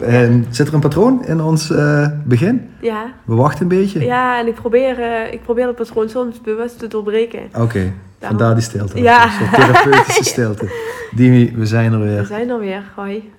En 0.00 0.46
zit 0.50 0.68
er 0.68 0.74
een 0.74 0.80
patroon 0.80 1.24
in 1.24 1.40
ons 1.40 1.70
eh, 1.70 2.06
begin? 2.24 2.70
Ja. 2.80 3.12
We 3.24 3.34
wachten 3.34 3.62
een 3.62 3.68
beetje? 3.68 4.04
Ja, 4.04 4.38
en 4.40 4.46
ik 4.46 4.54
probeer, 4.54 4.98
eh, 5.00 5.32
ik 5.32 5.42
probeer 5.42 5.66
het 5.66 5.76
patroon 5.76 6.08
soms 6.08 6.40
bewust 6.40 6.78
te 6.78 6.88
doorbreken. 6.88 7.40
Oké, 7.58 7.92
vandaar 8.20 8.54
die 8.54 8.62
stilte. 8.62 9.00
Ja. 9.02 9.28
Therapeutische 9.52 10.24
stilte. 10.34 10.68
Dimi, 11.14 11.52
we 11.56 11.66
zijn 11.66 11.92
er 11.92 11.98
We 12.00 12.04
weer. 12.06 12.24
zijn 12.24 12.48
er 12.50 12.58
weer. 12.58 12.82
Hoi. 12.94 13.30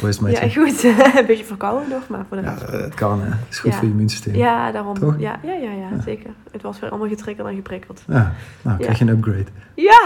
Hoe 0.00 0.08
is 0.08 0.16
het 0.16 0.24
met 0.24 0.38
Ja, 0.38 0.48
goed. 0.62 0.82
een 1.18 1.26
beetje 1.26 1.44
verkouden 1.44 1.88
nog, 1.88 2.08
maar 2.08 2.24
voor 2.28 2.36
de 2.36 2.42
rest. 2.42 2.62
eh, 2.62 2.80
het 2.80 2.94
kan 2.94 3.20
hè. 3.20 3.26
Het 3.26 3.36
is 3.50 3.58
goed 3.58 3.70
Ja. 3.70 3.76
voor 3.76 3.86
je 3.86 3.92
immuunsysteem. 3.92 4.34
Ja, 4.34 4.72
daarom. 4.72 4.98
Toch? 4.98 5.14
Ja, 5.18 5.38
ja, 5.42 5.52
ja, 5.52 5.70
ja, 5.70 5.88
zeker. 6.04 6.30
Het 6.52 6.62
was 6.62 6.80
weer 6.80 6.90
allemaal 6.90 7.08
getriggerd 7.08 7.48
en 7.48 7.54
geprikkeld. 7.54 8.02
Ja, 8.06 8.32
nou, 8.62 8.78
krijg 8.78 8.98
je 8.98 9.04
een 9.04 9.10
upgrade. 9.10 9.44
Ja, 9.74 10.02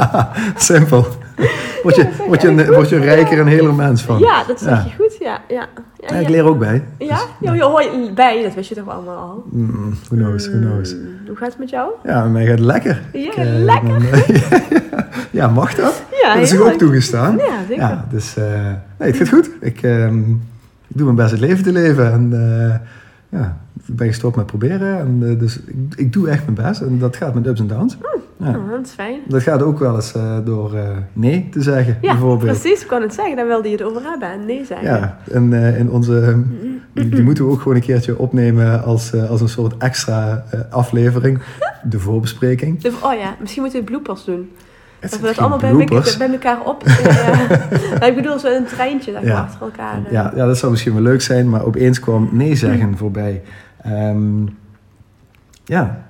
Simpel. 0.56 1.06
Word 1.82 1.96
je, 1.96 2.08
word, 2.26 2.42
je 2.42 2.48
een, 2.48 2.72
word 2.72 2.88
je 2.88 2.96
een 2.96 3.02
rijker 3.02 3.38
en 3.40 3.46
heler 3.46 3.74
mens 3.74 4.02
van. 4.02 4.18
ja 4.18 4.44
dat 4.44 4.60
zeg 4.60 4.84
je 4.84 4.90
goed. 4.98 5.16
Ja, 5.20 5.38
ja. 5.48 5.66
Ja, 6.08 6.14
ik 6.14 6.28
leer 6.28 6.44
ook 6.44 6.58
bij. 6.58 6.84
Ja? 6.98 7.20
Ja, 7.40 7.54
je 7.54 7.62
hoort 7.62 8.14
bij, 8.14 8.42
dat 8.42 8.54
wist 8.54 8.68
je 8.68 8.74
toch 8.74 8.88
allemaal 8.88 9.16
al. 9.16 9.44
Mm, 9.50 9.94
who 10.08 10.16
knows, 10.16 10.48
who 10.48 10.58
knows. 10.58 10.94
Mm, 10.94 11.00
Hoe 11.26 11.36
gaat 11.36 11.48
het 11.48 11.58
met 11.58 11.70
jou? 11.70 11.90
Ja, 12.04 12.24
mij 12.24 12.42
gaat 12.46 12.58
het 12.58 12.66
lekker. 12.66 13.02
Ja, 13.12 13.18
Ik, 13.30 13.34
eh, 13.34 13.44
lekker. 13.46 13.98
ben- 14.10 14.82
ja, 15.40 15.48
mag 15.48 15.74
dat? 15.74 16.02
Ja, 16.22 16.34
dat 16.34 16.42
is 16.42 16.58
ook 16.58 16.72
toegestaan? 16.72 17.36
Ja, 17.36 17.58
zeker. 17.68 17.82
Ja, 17.82 18.06
dus 18.10 18.36
eh, 18.36 18.44
nee, 18.98 19.08
het 19.08 19.16
gaat 19.16 19.28
goed. 19.28 19.50
Ik, 19.60 19.82
ehm, 19.82 20.18
ik 20.88 20.96
doe 20.98 21.04
mijn 21.04 21.16
best 21.16 21.30
het 21.30 21.40
leven 21.40 21.64
te 21.64 21.72
leven. 21.72 22.12
En 22.12 22.30
eh, 22.32 22.74
ja, 23.40 23.56
ik 23.86 23.96
ben 23.96 24.06
gestopt 24.06 24.36
met 24.36 24.46
proberen. 24.46 24.98
En, 24.98 25.38
dus 25.38 25.60
ik, 25.66 25.74
ik 25.96 26.12
doe 26.12 26.28
echt 26.28 26.42
mijn 26.44 26.68
best. 26.68 26.80
En 26.80 26.98
dat 26.98 27.16
gaat 27.16 27.34
met 27.34 27.46
ups 27.46 27.60
en 27.60 27.66
downs. 27.66 27.96
Ja. 28.44 28.52
Dat 28.70 28.86
is 28.86 28.90
fijn. 28.92 29.20
Dat 29.28 29.42
gaat 29.42 29.62
ook 29.62 29.78
wel 29.78 29.94
eens 29.94 30.12
eh, 30.14 30.36
door 30.44 30.74
eh, 30.74 30.88
nee 31.12 31.48
te 31.50 31.62
zeggen, 31.62 31.98
Ja, 32.00 32.10
bijvoorbeeld. 32.12 32.60
precies. 32.60 32.82
Ik 32.82 32.88
kan 32.88 33.02
het 33.02 33.14
zeggen. 33.14 33.36
Dan 33.36 33.46
wilde 33.46 33.68
je 33.68 33.74
het 33.76 33.84
over 33.84 34.02
hebben 34.02 34.28
en 34.30 34.46
nee 34.46 34.64
zeggen. 34.64 34.86
Ja, 34.88 35.18
en 35.32 35.52
eh, 35.52 35.78
in 35.78 35.90
onze, 35.90 36.42
die, 36.94 37.08
die 37.08 37.22
moeten 37.22 37.44
we 37.46 37.50
ook 37.50 37.58
gewoon 37.60 37.74
een 37.76 37.82
keertje 37.82 38.18
opnemen 38.18 38.84
als, 38.84 39.14
als 39.28 39.40
een 39.40 39.48
soort 39.48 39.74
extra 39.78 40.44
aflevering. 40.70 41.38
De 41.84 41.98
voorbespreking. 41.98 42.80
De- 42.80 42.92
oh 43.02 43.12
ja, 43.14 43.34
misschien 43.40 43.62
moeten 43.62 43.80
we 43.80 43.86
bloopers 43.86 44.24
doen. 44.24 44.50
Het 45.00 45.10
Dat 45.10 45.20
we 45.20 45.26
dat 45.26 45.38
allemaal 45.38 45.58
bij, 45.58 45.74
bij 46.18 46.30
elkaar 46.32 46.60
op... 46.64 46.84
Maar 47.98 48.08
ik 48.08 48.14
bedoel, 48.14 48.38
zo 48.38 48.56
een 48.56 48.64
treintje 48.64 49.12
dat 49.12 49.22
we 49.22 49.28
Ja. 49.28 49.40
achter 49.40 49.60
elkaar... 49.62 50.00
Ja, 50.10 50.32
ja, 50.36 50.46
dat 50.46 50.58
zou 50.58 50.70
misschien 50.72 50.92
wel 50.94 51.02
leuk 51.02 51.20
zijn, 51.22 51.48
maar 51.50 51.64
opeens 51.64 52.00
kwam 52.00 52.28
nee 52.32 52.54
zeggen 52.54 52.96
voorbij. 52.96 53.42
Ehm, 53.82 54.46
ja, 55.64 56.04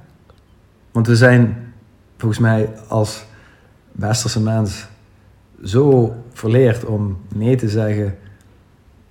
want 0.93 1.07
we 1.07 1.17
zijn 1.17 1.57
volgens 2.23 2.41
mij 2.43 2.69
als 2.89 3.25
westerse 3.93 4.41
mens 4.43 4.87
zo 5.65 6.15
verleerd 6.33 6.85
om 6.85 7.17
nee 7.35 7.57
te 7.57 7.69
zeggen 7.69 8.15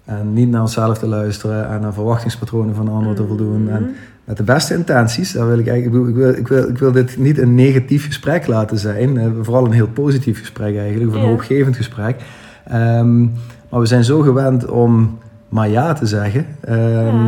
en 0.06 0.34
niet 0.34 0.50
naar 0.50 0.62
onszelf 0.62 0.98
te 0.98 1.08
luisteren 1.08 1.70
en 1.70 1.82
naar 1.82 1.94
verwachtingspatronen 1.94 2.76
van 2.76 2.90
anderen 2.90 3.16
te 3.16 3.28
voldoen. 3.28 3.70
En 3.70 3.96
met 4.24 4.38
de 4.38 4.44
beste 4.44 4.74
intenties, 4.74 5.32
daar 5.32 5.48
wil 5.48 5.58
ik 5.58 5.68
eigenlijk, 5.68 6.08
ik 6.10 6.16
wil, 6.16 6.30
ik 6.30 6.48
wil, 6.48 6.70
ik 6.70 6.78
wil 6.78 6.92
dit 6.92 7.18
niet 7.18 7.38
een 7.38 7.56
negatief 7.56 8.06
gesprek 8.06 8.48
laten 8.48 8.78
zijn, 8.78 9.18
eh, 9.18 9.28
vooral 9.42 9.66
een 9.66 9.72
heel 9.72 9.88
positief 9.88 10.40
gesprek 10.40 10.78
eigenlijk, 10.78 11.10
of 11.10 11.16
een 11.16 11.22
Ja. 11.22 11.28
hoopgevend 11.28 11.76
gesprek. 11.76 12.22
Ehm, 12.66 13.22
maar 13.70 13.80
we 13.80 13.86
zijn 13.86 14.04
zo 14.04 14.20
gewend 14.22 14.66
om 14.66 15.18
maar 15.50 15.70
ja 15.70 15.94
te 15.94 16.06
zeggen 16.06 16.46
ehm, 16.62 16.78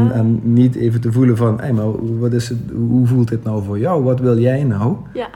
Ja. 0.05 0.11
en 0.11 0.39
niet 0.43 0.75
even 0.75 1.01
te 1.01 1.11
voelen 1.11 1.37
van, 1.37 1.59
hey, 1.59 1.73
maar 1.73 2.19
wat 2.19 2.33
is 2.33 2.49
het, 2.49 2.57
hoe 2.73 3.07
voelt 3.07 3.27
dit 3.27 3.43
nou 3.43 3.63
voor 3.63 3.79
jou? 3.79 4.03
Wat 4.03 4.19
wil 4.19 4.37
jij 4.39 4.63
nou? 4.63 4.95
Ja. 5.13 5.27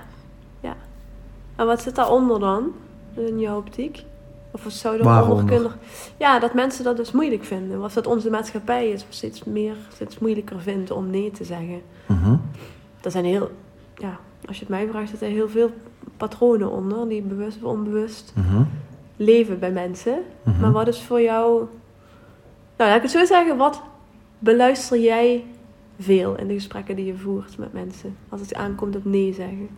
En 1.58 1.66
wat 1.66 1.82
zit 1.82 1.96
daaronder 1.96 2.40
dan, 2.40 2.72
in 3.16 3.40
jouw 3.40 3.58
optiek? 3.58 4.04
Of 4.52 4.64
wat 4.64 4.74
zou 4.74 4.98
daaronder 4.98 5.28
Waaronder? 5.28 5.56
kunnen... 5.56 5.72
Ja, 6.18 6.40
dat 6.40 6.54
mensen 6.54 6.84
dat 6.84 6.98
dus 6.98 7.12
moeilijk 7.12 7.44
vinden. 7.44 7.84
Of 7.84 7.94
dat 7.94 8.08
onze 8.08 8.30
maatschappij 8.30 8.90
het 8.90 9.06
steeds 9.10 9.44
meer, 9.44 9.76
steeds 9.94 10.20
moeilijker 10.20 10.60
vindt 10.62 10.92
om 10.92 11.10
nee 11.10 11.32
te 11.32 11.44
zeggen. 11.44 11.82
Mhm. 12.06 12.36
Er 13.02 13.12
zijn 13.12 13.26
heel... 13.26 13.52
Ja, 13.96 14.20
als 14.48 14.56
je 14.56 14.62
het 14.62 14.70
mij 14.74 14.88
vraagt, 14.88 15.10
zitten 15.10 15.28
er 15.28 15.34
heel 15.34 15.50
veel 15.50 15.72
patronen 16.18 16.72
onder, 16.72 17.10
die 17.10 17.22
bewust 17.22 17.58
of 17.58 17.64
onbewust 17.72 18.34
Mhm. 18.36 18.64
leven 19.16 19.60
bij 19.60 19.72
mensen. 19.72 20.20
Mhm. 20.44 20.60
Maar 20.62 20.72
wat 20.72 20.88
is 20.88 21.02
voor 21.02 21.22
jou... 21.22 21.58
Nou, 22.78 22.90
laat 22.90 22.96
ik 22.96 23.02
het 23.02 23.12
zo 23.12 23.26
zeggen. 23.26 23.58
Wat 23.58 23.82
beluister 24.40 25.00
jij 25.00 25.44
veel 26.00 26.36
in 26.38 26.48
de 26.48 26.54
gesprekken 26.54 26.96
die 26.96 27.06
je 27.06 27.16
voert 27.18 27.58
met 27.58 27.74
mensen? 27.74 28.16
Als 28.30 28.42
het 28.42 28.54
aankomt 28.56 28.96
op 28.96 29.06
nee 29.06 29.34
zeggen. 29.34 29.70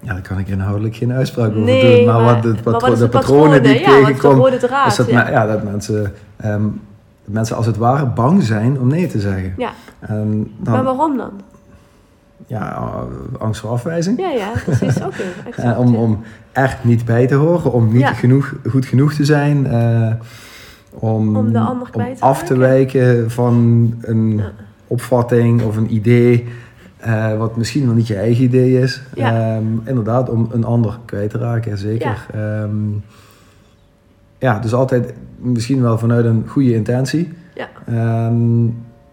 Ja, 0.00 0.12
daar 0.12 0.22
kan 0.22 0.38
ik 0.38 0.48
inhoudelijk 0.48 0.96
geen 0.96 1.12
uitspraak 1.12 1.48
over 1.50 1.60
Nee, 1.60 1.96
doen. 1.96 2.06
Maar, 2.14 2.22
maar- 2.22 2.34
wat 2.34 2.42
de, 2.42 2.54
maar 2.64 2.72
wat 2.72 2.88
is 2.92 2.98
de 2.98 3.04
de 3.04 3.08
patronen 3.10 3.62
die 3.62 3.74
ik? 3.74 3.80
Ja, 3.86 3.86
tegenkom, 4.04 4.50
draad? 4.58 4.86
is 4.86 4.96
dat, 4.96 5.06
Ja. 5.10 5.30
ja, 5.30 5.46
dat 5.46 5.62
mensen, 5.62 6.12
ehm, 6.36 6.62
mensen 7.24 7.56
als 7.56 7.66
het 7.66 7.76
ware 7.76 8.06
bang 8.06 8.42
zijn 8.42 8.80
om 8.80 8.88
nee 8.88 9.06
te 9.06 9.20
zeggen. 9.20 9.54
Ja, 9.56 9.70
dan, 10.08 10.48
maar 10.64 10.82
waarom 10.84 11.16
dan? 11.16 11.30
ja, 12.46 12.72
eh, 12.76 13.40
angst 13.40 13.60
voor 13.60 13.70
afwijzing. 13.70 14.20
Ja, 14.20 14.30
ja, 14.30 14.48
precies. 14.64 14.96
Oké, 14.96 15.22
Eh, 15.62 15.78
om, 15.78 15.94
om 15.96 16.20
echt 16.52 16.84
niet 16.84 17.04
bij 17.04 17.26
te 17.26 17.34
horen, 17.34 17.72
om 17.72 17.92
niet 17.92 18.00
Ja. 18.00 18.12
genoeg, 18.12 18.54
goed 18.70 18.86
genoeg 18.86 19.12
te 19.14 19.24
zijn. 19.24 19.66
eh, 19.66 20.12
om, 20.90 21.36
Om 21.36 21.52
de 21.52 21.58
ander 21.58 21.86
om 21.86 21.90
kwijt 21.90 22.16
te 22.18 22.24
af 22.24 22.42
te 22.42 22.56
wijken 22.56 23.30
van 23.30 23.54
een 24.00 24.40
opvatting 24.86 25.62
of 25.62 25.76
een 25.76 25.94
idee. 25.94 26.48
Eh, 26.98 27.36
wat 27.36 27.56
misschien 27.56 27.86
wel 27.86 27.94
niet 27.94 28.06
je 28.06 28.16
eigen 28.16 28.44
idee 28.44 28.80
is. 28.80 29.02
Ja. 29.14 29.54
Ehm, 29.56 29.64
inderdaad, 29.84 30.28
om 30.30 30.48
een 30.52 30.64
ander 30.64 30.98
kwijt 31.04 31.30
te 31.30 31.38
raken, 31.38 31.78
zeker. 31.78 32.26
Ja. 32.32 32.68
ja, 34.38 34.58
dus 34.58 34.74
altijd 34.74 35.12
misschien 35.36 35.82
wel 35.82 35.98
vanuit 35.98 36.24
een 36.24 36.44
goede 36.46 36.74
intentie. 36.74 37.32
Ja. 37.54 37.68
Ehm, 37.86 38.66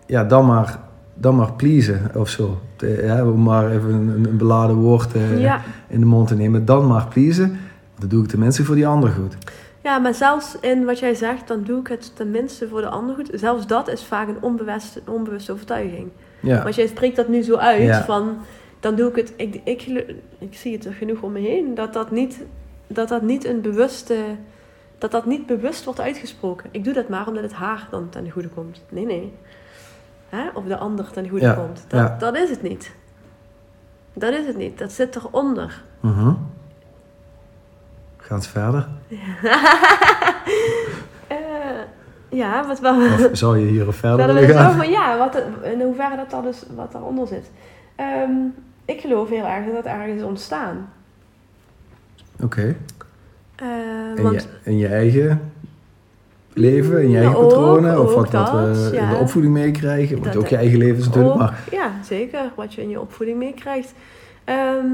ja, 0.05 0.23
dan 0.23 0.45
maar, 0.45 0.79
dan 1.13 1.35
maar 1.35 1.53
pleasen 1.53 2.11
of 2.15 2.29
zo. 2.29 2.59
De- 2.75 3.01
ja, 3.03 3.25
om 3.27 3.43
maar 3.43 3.71
even 3.71 3.93
een, 3.93 4.25
een 4.29 4.37
beladen 4.37 4.75
woord 4.75 5.13
eh, 5.13 5.39
Ja, 5.41 5.61
in 5.87 5.99
de 5.99 6.05
mond 6.05 6.27
te 6.27 6.35
nemen. 6.35 6.65
Dan 6.65 6.87
maar 6.87 7.07
pleasen. 7.07 7.57
Dat 7.99 8.09
doe 8.09 8.23
ik 8.23 8.29
tenminste 8.29 8.63
voor 8.63 8.75
die 8.75 8.87
ander 8.87 9.09
goed. 9.09 9.35
Ja, 9.83 9.97
maar 9.97 10.13
zelfs 10.13 10.57
in 10.61 10.85
wat 10.85 10.99
jij 10.99 11.13
zegt, 11.13 11.47
dan 11.47 11.63
doe 11.63 11.79
ik 11.79 11.87
het 11.87 12.11
tenminste 12.15 12.67
voor 12.67 12.81
de 12.81 12.89
ander 12.89 13.15
goed. 13.15 13.29
Zelfs 13.33 13.67
dat 13.67 13.87
is 13.87 14.03
vaak 14.03 14.27
een 14.27 14.41
onbewuste, 14.41 15.01
onbewuste 15.07 15.51
overtuiging. 15.51 16.07
Ja. 16.45 16.63
Want 16.63 16.75
jij 16.75 16.87
spreekt 16.87 17.15
dat 17.15 17.27
nu 17.27 17.41
zo 17.41 17.55
uit 17.55 17.81
Ja. 17.83 18.03
van, 18.03 18.37
dan 18.79 18.95
doe 18.95 19.09
ik 19.09 19.15
het. 19.15 19.33
Ik, 19.35 19.61
ik, 19.63 19.81
ik 20.39 20.55
zie 20.55 20.73
het 20.73 20.85
er 20.85 20.93
genoeg 20.93 21.21
om 21.21 21.31
me 21.31 21.39
heen 21.39 21.75
dat 21.75 21.93
dat 21.93 22.11
niet, 22.11 22.43
dat 22.87 23.07
dat 23.07 23.21
niet 23.21 23.45
een 23.45 23.61
bewuste, 23.61 24.17
dat 24.97 25.11
dat 25.11 25.25
niet 25.25 25.45
bewust 25.45 25.83
wordt 25.83 25.99
uitgesproken. 25.99 26.69
Ik 26.71 26.83
doe 26.83 26.93
dat 26.93 27.09
maar 27.09 27.27
omdat 27.27 27.43
het 27.43 27.53
haar 27.53 27.87
dan 27.91 28.09
ten 28.09 28.29
goede 28.31 28.47
komt. 28.49 28.81
Nee, 28.89 29.05
nee. 29.05 29.33
Hè? 30.29 30.49
Of 30.53 30.63
de 30.65 30.77
ander 30.77 31.11
ten 31.11 31.29
goede 31.29 31.45
Ja, 31.45 31.53
komt. 31.53 31.85
Dat, 31.87 32.19
dat 32.19 32.35
is 32.35 32.49
het 32.49 32.61
niet. 32.61 32.91
Dat 34.13 34.33
is 34.33 34.45
het 34.45 34.57
niet. 34.57 34.77
Dat 34.77 34.91
zit 34.91 35.15
eronder. 35.15 35.83
Mhm. 35.99 36.33
Gaat 38.17 38.37
het 38.37 38.47
verder? 38.47 38.87
Ja, 42.35 42.67
wat 42.67 42.79
wel. 42.79 42.95
Of 42.95 43.29
zou 43.31 43.57
je 43.59 43.65
hier 43.65 43.93
verder 43.93 44.27
Nou, 44.27 44.39
willen 44.39 44.55
gaan? 44.55 44.71
zo 44.71 44.77
van 44.77 44.89
ja, 44.89 45.17
wat, 45.17 45.41
in 45.63 45.81
hoeverre 45.81 46.15
dat, 46.15 46.29
dan 46.29 46.43
dus, 46.43 46.63
wat 46.75 46.91
daaronder 46.91 47.27
zit. 47.27 47.51
Ehm, 47.95 48.31
ik 48.85 48.99
geloof 49.01 49.29
heel 49.29 49.45
erg 49.45 49.65
dat 49.65 49.73
dat 49.75 49.85
ergens 49.85 50.15
is 50.21 50.23
ontstaan. 50.27 50.89
Oké. 52.43 52.75
Eh, 53.55 53.67
In, 54.15 54.23
want 54.23 54.41
je, 54.41 54.47
in 54.63 54.77
je 54.77 54.87
eigen 54.87 55.51
leven, 56.53 57.01
in 57.01 57.09
je 57.09 57.15
Ja, 57.17 57.21
eigen 57.23 57.37
ook- 57.39 57.49
patronen? 57.49 58.01
Of 58.01 58.13
wat, 58.13 58.31
wat 58.31 58.51
we 58.51 58.57
dat, 58.91 58.91
in 58.93 59.09
de 59.09 59.15
opvoeding 59.15 59.53
meekrijgen? 59.53 60.13
Want 60.19 60.33
Dat- 60.33 60.43
ook 60.43 60.47
je 60.47 60.55
eigen 60.57 60.77
leven 60.77 60.97
is 60.97 61.05
natuurlijk. 61.05 61.33
ook- 61.33 61.39
Maar 61.39 61.59
Ja, 61.71 61.91
zeker. 62.03 62.51
Wat 62.55 62.73
je 62.73 62.81
in 62.81 62.89
je 62.89 62.99
opvoeding 63.01 63.37
meekrijgt. 63.37 63.93
Ehm, 64.43 64.85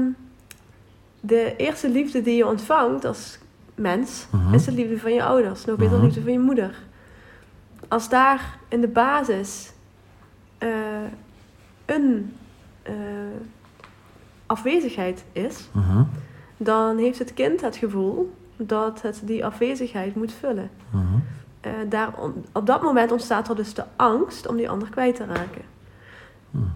de 1.20 1.54
eerste 1.56 1.88
liefde 1.88 2.22
die 2.22 2.36
je 2.36 2.46
ontvangt 2.46 3.04
als 3.04 3.38
mens, 3.74 4.26
Mhm. 4.30 4.54
is 4.54 4.64
de 4.64 4.72
liefde 4.72 4.98
van 4.98 5.12
je 5.14 5.22
ouders. 5.22 5.64
Nog 5.64 5.76
beter 5.76 5.90
de 5.90 5.96
Mhm. 5.96 6.04
liefde 6.06 6.22
van 6.22 6.32
je 6.32 6.38
moeder. 6.38 6.74
Als 7.92 8.08
daar 8.08 8.58
in 8.68 8.80
de 8.80 8.88
basis 8.88 9.72
eh, 10.58 10.68
een 11.84 12.36
eh, 12.82 12.94
afwezigheid 14.46 15.24
is, 15.32 15.68
Mhm, 15.72 16.04
dan 16.56 16.98
heeft 16.98 17.18
het 17.18 17.34
kind 17.34 17.60
het 17.60 17.76
gevoel 17.76 18.34
dat 18.56 19.02
het 19.02 19.20
die 19.24 19.44
afwezigheid 19.44 20.14
moet 20.14 20.32
vullen. 20.32 20.70
mhm. 20.90 21.18
Eh, 21.60 21.72
daar, 21.88 22.14
op 22.52 22.66
dat 22.66 22.82
moment 22.82 23.12
ontstaat 23.12 23.48
er 23.48 23.56
dus 23.56 23.74
de 23.74 23.84
angst 23.96 24.46
om 24.46 24.56
die 24.56 24.70
ander 24.70 24.90
kwijt 24.90 25.16
te 25.16 25.24
raken. 25.24 25.62
Hmm. 26.50 26.74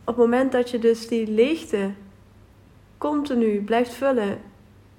Op 0.00 0.06
het 0.06 0.16
moment 0.16 0.52
dat 0.52 0.70
je 0.70 0.78
dus 0.78 1.08
die 1.08 1.30
leegte 1.30 1.90
continu 2.98 3.62
blijft 3.62 3.94
vullen 3.94 4.38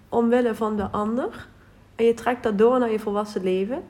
omwille 0.10 0.56
van 0.56 0.76
de 0.76 0.90
ander 0.92 1.48
en 1.96 2.06
je 2.06 2.14
trekt 2.14 2.44
dat 2.44 2.58
door 2.58 2.80
naar 2.80 2.92
je 2.92 3.00
volwassen 3.00 3.44
leven, 3.44 3.84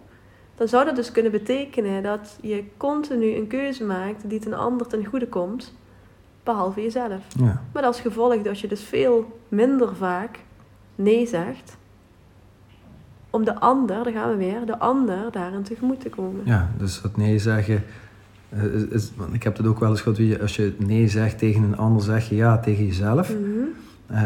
dan 0.57 0.68
zou 0.68 0.86
dat 0.86 0.95
dus 0.95 1.12
kunnen 1.12 1.31
betekenen 1.31 2.04
dat 2.04 2.38
je 2.42 2.63
continu 2.77 3.36
een 3.36 3.48
keuze 3.48 3.83
maakt 3.83 4.30
die 4.30 4.39
ten 4.39 4.54
ander 4.54 4.88
ten 4.88 5.06
goede 5.06 5.27
komt, 5.27 5.74
behalve 6.44 6.81
jezelf. 6.81 7.21
Ja. 7.39 7.62
Met 7.74 7.83
als 7.83 8.00
gevolg 8.01 8.42
dat 8.42 8.59
je 8.59 8.68
dus 8.68 8.81
veel 8.83 9.39
minder 9.50 9.95
vaak 9.95 10.39
nee 10.95 11.25
zegt. 11.27 11.77
Om 13.30 13.45
de 13.45 13.59
ander, 13.59 14.04
daar 14.04 14.13
gaan 14.13 14.30
we 14.30 14.36
weer, 14.38 14.65
de 14.65 14.80
ander 14.80 15.31
daarin 15.31 15.63
tegemoet 15.63 16.01
te 16.01 16.09
komen. 16.09 16.42
ja, 16.44 16.69
dus 16.77 17.01
dat 17.01 17.18
nee 17.18 17.39
zeggen. 17.39 17.83
eh, 18.50 18.63
Is, 18.63 18.83
is- 18.86 19.12
want 19.15 19.33
ik 19.33 19.44
heb 19.44 19.57
het 19.57 19.68
ook 19.68 19.80
wel 19.80 19.89
eens 19.89 20.01
gehad, 20.01 20.42
als 20.42 20.56
je 20.56 20.75
nee 20.77 21.07
zegt 21.07 21.38
tegen 21.38 21.63
een 21.63 21.77
ander, 21.77 22.01
zeg 22.04 22.30
je 22.30 22.36
ja 22.36 22.57
tegen 22.59 22.86
jezelf. 22.86 23.30
Mhm. 23.33 23.42
Ehm, 24.07 24.25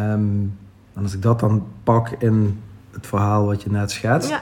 en 0.94 1.04
als 1.04 1.14
ik 1.14 1.22
dat 1.22 1.40
dan 1.40 1.66
pak 1.84 2.10
in 2.10 2.60
het 2.92 3.08
verhaal 3.08 3.46
wat 3.46 3.62
je 3.64 3.70
net 3.72 3.92
schetst, 3.92 4.30
Ja, 4.30 4.42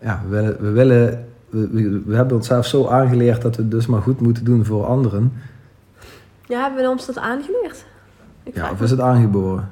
ja, 0.00 0.22
we 0.28 0.56
we, 0.60 0.70
willen 0.70 1.28
we, 1.48 2.02
we, 2.06 2.16
hebben 2.16 2.36
onszelf 2.36 2.66
zo 2.66 2.86
aangeleerd 2.86 3.42
dat 3.42 3.56
we 3.56 3.62
het 3.62 3.70
dus 3.70 3.86
maar 3.86 4.02
goed 4.02 4.20
moeten 4.20 4.44
doen 4.44 4.64
voor 4.64 4.86
anderen. 4.86 5.32
ja, 6.46 6.62
hebben 6.62 6.82
we 6.82 6.88
ons 6.90 7.06
dat 7.06 7.18
aangeleerd? 7.18 7.84
Ik 8.42 8.54
Ja, 8.54 8.70
of 8.70 8.80
is 8.80 8.90
het 8.90 9.00
aangeboren? 9.00 9.70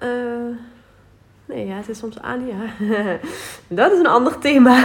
Eh, 0.00 0.56
nee, 1.44 1.66
ja, 1.66 1.76
het 1.76 1.88
is 1.88 1.98
soms 1.98 2.20
aan, 2.20 2.46
ja. 2.46 2.86
dat 3.68 3.92
is 3.92 3.98
een 3.98 4.06
ander 4.06 4.38
thema. 4.38 4.84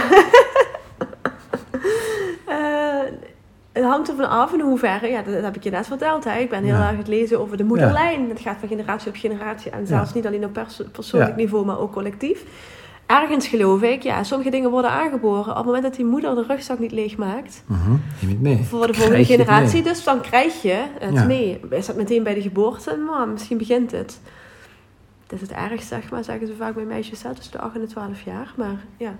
Eh, 2.46 3.12
het 3.72 3.84
hangt 3.84 4.08
ervan 4.08 4.28
af 4.28 4.52
in 4.52 4.60
hoeverre, 4.60 5.06
ja, 5.08 5.22
dat, 5.22 5.34
dat 5.34 5.42
heb 5.42 5.56
ik 5.56 5.62
je 5.64 5.70
net 5.70 5.86
verteld. 5.86 6.24
Hè. 6.24 6.38
Ik 6.38 6.50
ben 6.50 6.64
heel 6.64 6.74
Ja. 6.74 6.88
erg 6.88 6.96
het 6.96 7.08
lezen 7.08 7.40
over 7.40 7.56
de 7.56 7.64
moederlijn. 7.64 8.28
Het 8.28 8.40
gaat 8.40 8.56
van 8.58 8.68
generatie 8.68 9.08
op 9.08 9.16
generatie 9.16 9.70
en 9.70 9.86
zelfs 9.86 10.14
niet 10.14 10.26
alleen 10.26 10.44
op 10.44 10.52
perso- 10.52 10.84
persoonlijk 10.92 11.36
niveau, 11.36 11.64
maar 11.66 11.78
ook 11.78 11.92
collectief. 11.92 12.44
Ergens 13.06 13.46
geloof 13.48 13.82
ik, 13.82 14.02
ja, 14.02 14.22
sommige 14.24 14.50
dingen 14.50 14.70
worden 14.70 14.90
aangeboren. 14.90 15.50
Op 15.50 15.56
het 15.56 15.64
moment 15.64 15.82
dat 15.82 15.94
die 15.94 16.04
moeder 16.04 16.34
de 16.34 16.44
rugzak 16.48 16.78
niet 16.78 16.92
leeg 16.92 17.16
maakt, 17.16 17.62
Neem 17.66 18.00
je 18.20 18.26
het 18.28 18.40
mee. 18.40 18.62
voor 18.64 18.86
de 18.86 18.94
volgende 18.94 19.24
generatie, 19.24 19.82
dus 19.82 20.04
dan 20.04 20.20
krijg 20.20 20.62
je 20.62 20.84
het 20.98 21.26
mee. 21.26 21.60
Is 21.70 21.86
dat 21.86 21.96
meteen 21.96 22.22
bij 22.22 22.34
de 22.34 22.42
geboorte? 22.42 22.96
Nou, 23.06 23.28
misschien 23.28 23.58
begint 23.58 23.90
het. 23.90 24.20
Het 25.22 25.32
is 25.32 25.48
het 25.48 25.52
ergst, 25.58 25.88
zeg 25.88 26.10
maar, 26.10 26.24
zeggen 26.24 26.46
ze 26.46 26.54
vaak 26.56 26.74
bij 26.74 26.84
meisjes, 26.84 27.22
hè, 27.22 27.34
tussen 27.34 27.52
de 27.52 27.58
8 27.58 27.74
en 27.74 27.80
de 27.80 27.86
12 27.86 28.22
jaar. 28.24 28.52
Maar 28.56 28.84
ja. 28.96 29.14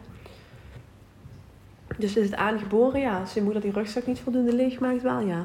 Dus 2.03 2.17
is 2.17 2.25
het 2.25 2.35
aangeboren? 2.35 3.01
Ja. 3.01 3.19
Als 3.21 3.33
je 3.35 3.43
moeder 3.43 3.63
die 3.63 3.73
rugzak 3.73 4.07
niet 4.07 4.21
voldoende 4.21 4.55
leeg 4.55 4.79
maakt, 4.79 5.03
wel 5.03 5.21
ja. 5.21 5.45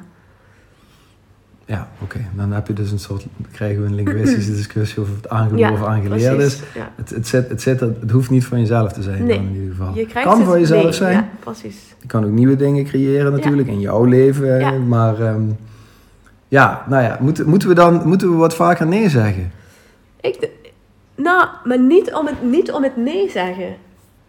Ja, 1.66 1.88
oké. 2.02 2.20
Dan 2.36 2.52
heb 2.52 2.68
je 2.68 2.74
dus 2.74 2.92
een 2.92 3.00
soort, 3.00 3.26
krijgen 3.52 3.82
we 3.82 3.88
een 3.88 3.96
linguïstische 3.96 4.52
discussie 4.62 5.02
of 5.02 5.08
het 5.16 5.30
aangeboren 5.30 5.72
of 5.72 5.84
aangeleerd 5.84 6.36
precies. 6.36 6.54
is. 6.62 6.64
Ja. 6.76 6.92
Het, 6.96 7.10
het, 7.10 7.28
zit, 7.28 7.50
het, 7.50 7.62
zit, 7.62 7.80
het 7.80 8.12
hoeft 8.12 8.30
niet 8.30 8.46
van 8.46 8.60
jezelf 8.60 8.92
te 8.94 9.02
zijn 9.02 9.26
Nee. 9.26 9.38
dan 9.38 9.46
in 9.48 9.54
ieder 9.54 9.76
geval. 9.76 9.94
Je 9.96 10.06
kan 10.06 10.44
van 10.46 10.60
jezelf 10.60 10.94
zijn. 10.94 11.14
Ja, 11.14 11.28
precies. 11.40 11.96
Je 12.02 12.08
kan 12.08 12.26
ook 12.26 12.32
nieuwe 12.32 12.56
dingen 12.56 12.84
creëren 12.86 13.32
natuurlijk 13.32 13.68
in 13.68 13.80
jouw 13.80 14.04
leven. 14.04 14.88
Maar 14.88 15.22
ehm, 15.22 15.42
ja, 16.48 16.86
nou 16.88 17.04
ja, 17.04 17.18
moeten, 17.22 17.50
moeten 17.50 17.68
we 17.68 17.74
dan 17.74 18.08
moeten 18.08 18.30
we 18.30 18.36
wat 18.36 18.56
vaker 18.56 18.88
nee 18.88 19.10
zeggen? 19.10 19.52
Ik, 20.22 20.50
nou, 21.16 21.48
maar 21.64 21.80
niet 21.80 22.14
om, 22.14 22.26
het, 22.28 22.44
niet 22.44 22.72
om 22.72 22.84
het 22.84 22.98
nee 22.98 23.30
zeggen. 23.30 23.76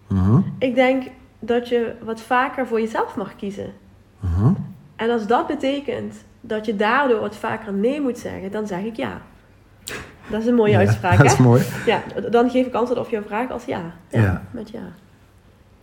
Mhm, 0.09 0.41
Ik 0.59 0.75
denk 0.75 1.03
dat 1.39 1.69
je 1.69 1.95
wat 2.03 2.21
vaker 2.21 2.67
voor 2.67 2.81
jezelf 2.81 3.17
mag 3.17 3.37
kiezen. 3.37 3.73
mhm. 4.21 4.53
En 4.97 5.11
als 5.11 5.27
dat 5.27 5.47
betekent 5.47 6.15
dat 6.41 6.67
je 6.67 6.77
daardoor 6.77 7.21
wat 7.21 7.37
vaker 7.37 7.73
nee 7.73 8.01
moet 8.01 8.19
zeggen, 8.19 8.51
dan 8.51 8.67
zeg 8.67 8.81
ik 8.83 8.97
ja. 8.97 9.21
Dat 10.31 10.41
is 10.41 10.47
een 10.47 10.55
mooie 10.55 10.73
Ja, 10.73 10.79
uitspraak, 10.79 11.17
Dat 11.17 11.27
hè? 11.27 11.33
is 11.33 11.39
mooi. 11.39 11.63
Ja, 11.87 12.03
dan 12.31 12.51
geef 12.51 12.67
ik 12.67 12.75
antwoord 12.75 13.01
op 13.01 13.09
jouw 13.09 13.23
vraag 13.23 13.51
als 13.51 13.65
ja. 13.65 13.83
Ja, 14.09 14.21
Ja. 14.21 14.43
met 14.51 14.71
ja. 14.71 14.83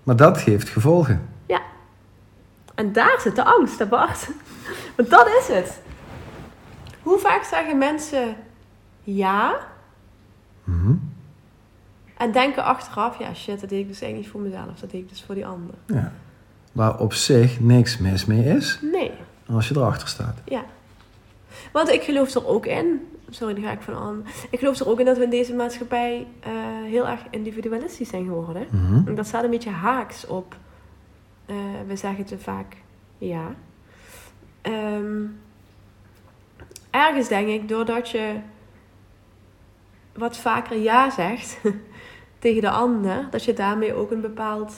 Maar 0.03 0.15
dat 0.15 0.37
geeft 0.37 0.69
gevolgen. 0.69 1.29
En 2.75 2.91
daar 2.93 3.17
zit 3.19 3.35
de 3.35 3.43
angst, 3.43 3.79
hè 3.79 3.85
Bart. 3.85 4.29
Want 4.95 5.09
dat 5.09 5.27
is 5.27 5.47
het. 5.55 5.81
Hoe 7.01 7.19
vaak 7.19 7.43
zeggen 7.43 7.77
mensen 7.77 8.35
ja 9.03 9.55
Mhm. 10.63 10.93
En 12.17 12.31
denken 12.31 12.63
achteraf, 12.63 13.19
ja 13.19 13.33
shit, 13.33 13.59
dat 13.61 13.69
deed 13.69 13.79
ik 13.79 13.87
dus 13.87 14.01
eigenlijk 14.01 14.15
niet 14.15 14.27
voor 14.27 14.41
mezelf, 14.41 14.79
dat 14.79 14.91
deed 14.91 15.01
ik 15.01 15.09
dus 15.09 15.23
voor 15.23 15.35
die 15.35 15.45
ander. 15.45 15.75
Ja. 15.85 16.11
Waar 16.71 16.99
op 16.99 17.13
zich 17.13 17.59
niks 17.59 17.97
mis 17.97 18.25
mee 18.25 18.43
is 18.55 18.79
Nee, 18.81 19.11
als 19.49 19.67
je 19.67 19.75
erachter 19.77 20.07
staat. 20.07 20.41
ja. 20.45 20.63
Want 21.71 21.89
ik 21.89 22.01
geloof 22.03 22.33
er 22.33 22.47
ook 22.47 22.65
in, 22.65 23.07
sorry, 23.29 23.53
daar 23.53 23.63
ga 23.63 23.71
ik 23.71 23.81
van 23.81 23.95
aan. 23.95 24.25
Ik 24.49 24.59
geloof 24.59 24.79
er 24.79 24.87
ook 24.89 24.99
in 24.99 25.05
dat 25.05 25.17
we 25.17 25.23
in 25.23 25.29
deze 25.29 25.53
maatschappij 25.53 26.27
eh, 26.39 26.51
heel 26.85 27.07
erg 27.07 27.19
individualistisch 27.29 28.09
zijn 28.09 28.25
geworden. 28.25 28.67
Mhm. 28.71 29.07
En 29.07 29.15
Dat 29.15 29.27
staat 29.27 29.43
een 29.43 29.49
beetje 29.49 29.69
haaks 29.69 30.27
op. 30.27 30.55
eh, 31.45 31.55
we 31.87 31.95
zeggen 31.95 32.25
te 32.25 32.37
vaak 32.39 32.75
ja. 33.17 33.55
Ehm, 34.61 35.23
ergens 36.91 37.27
denk 37.27 37.47
ik, 37.47 37.67
doordat 37.69 38.09
je 38.09 38.35
wat 40.13 40.37
vaker 40.37 40.77
ja 40.77 41.09
zegt 41.09 41.57
tegen 42.45 42.61
de 42.61 42.69
ander, 42.69 43.27
dat 43.31 43.43
je 43.43 43.53
daarmee 43.53 43.93
ook 43.93 44.11
een 44.11 44.21
bepaald 44.21 44.73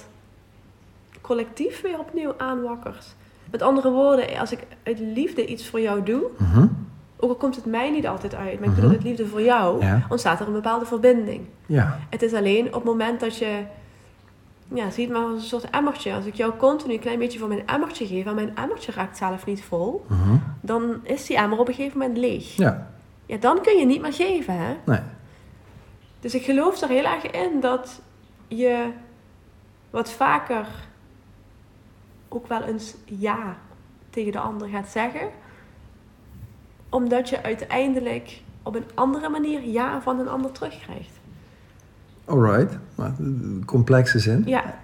collectief 1.21 1.81
weer 1.81 2.00
opnieuw 2.00 2.33
aanwakkert. 2.38 3.15
Met 3.51 3.62
andere 3.62 3.89
woorden, 3.91 4.38
als 4.39 4.51
ik 4.51 4.59
uit 4.83 5.00
liefde 5.00 5.45
iets 5.45 5.69
voor 5.69 5.81
jou 5.81 6.03
doe, 6.03 6.24
Mhm. 6.38 6.67
ook 7.17 7.29
al 7.29 7.36
komt 7.36 7.55
het 7.55 7.65
mij 7.65 7.91
niet 7.91 8.07
altijd 8.07 8.36
uit, 8.36 8.59
maar 8.59 8.69
ik 8.69 8.71
Mhm. 8.71 8.81
doe 8.81 8.81
dat 8.81 8.91
uit 8.91 9.03
liefde 9.03 9.25
voor 9.27 9.41
jou, 9.41 9.81
Ja. 9.86 10.05
ontstaat 10.09 10.39
er 10.39 10.47
een 10.47 10.53
bepaalde 10.53 10.86
verbinding. 10.86 11.41
Ja. 11.65 12.00
Het 12.09 12.21
is 12.21 12.33
alleen 12.33 12.65
op 12.67 12.74
het 12.74 12.83
moment 12.83 13.19
dat 13.19 13.38
je, 13.38 13.62
ja, 14.74 14.89
zie 14.89 15.03
het 15.05 15.13
maar 15.13 15.24
als 15.24 15.33
een 15.33 15.47
soort 15.47 15.69
emmertje. 15.69 16.13
Als 16.13 16.25
ik 16.25 16.33
jou 16.36 16.53
continu 16.57 16.93
een 16.93 17.00
klein 17.00 17.19
beetje 17.19 17.39
van 17.39 17.47
mijn 17.47 17.67
emmertje 17.67 18.07
geef 18.07 18.25
en 18.25 18.36
mijn 18.36 18.55
emmertje 18.55 18.91
raakt 18.91 19.17
zelf 19.17 19.45
niet 19.45 19.63
vol, 19.63 20.05
Mhm. 20.07 20.36
dan 20.62 21.00
is 21.03 21.25
die 21.25 21.38
emmer 21.38 21.59
op 21.59 21.67
een 21.67 21.74
gegeven 21.74 22.00
moment 22.00 22.17
leeg. 22.17 22.55
Ja. 22.55 22.88
Ja, 23.25 23.38
dan 23.38 23.62
kun 23.62 23.77
je 23.77 23.86
niet 23.86 24.01
meer 24.01 24.13
geven, 24.13 24.53
hè? 24.57 24.74
Nee. 24.86 25.00
Dus 26.19 26.36
ik 26.36 26.43
geloof 26.43 26.81
er 26.81 26.89
heel 26.89 27.05
erg 27.05 27.31
in 27.31 27.59
dat 27.59 28.01
je 28.47 28.91
wat 29.89 30.12
vaker 30.12 30.67
ook 32.27 32.47
wel 32.47 32.63
eens 32.63 32.95
ja 33.05 33.57
tegen 34.09 34.31
de 34.31 34.39
ander 34.39 34.67
gaat 34.67 34.88
zeggen. 34.88 35.29
Omdat 36.89 37.29
je 37.29 37.43
uiteindelijk 37.43 38.41
op 38.63 38.75
een 38.75 38.86
andere 38.93 39.29
manier 39.29 39.63
ja 39.63 40.01
van 40.01 40.19
een 40.19 40.27
ander 40.27 40.51
terugkrijgt. 40.51 41.19
alright. 42.25 42.77
Maar, 42.95 43.13
complexe 43.65 44.19
zin. 44.19 44.43
Ja, 44.45 44.79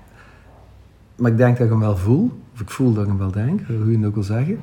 Maar 1.16 1.32
ik 1.32 1.38
denk 1.38 1.58
dat 1.58 1.66
ik 1.66 1.72
hem 1.72 1.82
wel 1.82 1.98
voel. 1.98 2.32
Of 2.54 2.62
ik 2.62 2.70
voel 2.70 2.94
dat 2.94 3.04
ik 3.04 3.10
hem 3.10 3.18
wel 3.18 3.32
denk, 3.32 3.62
hoe 3.68 3.92
je 3.92 3.98
het 3.98 4.06
ook 4.06 4.14
wil 4.14 4.24
zeggen. 4.24 4.62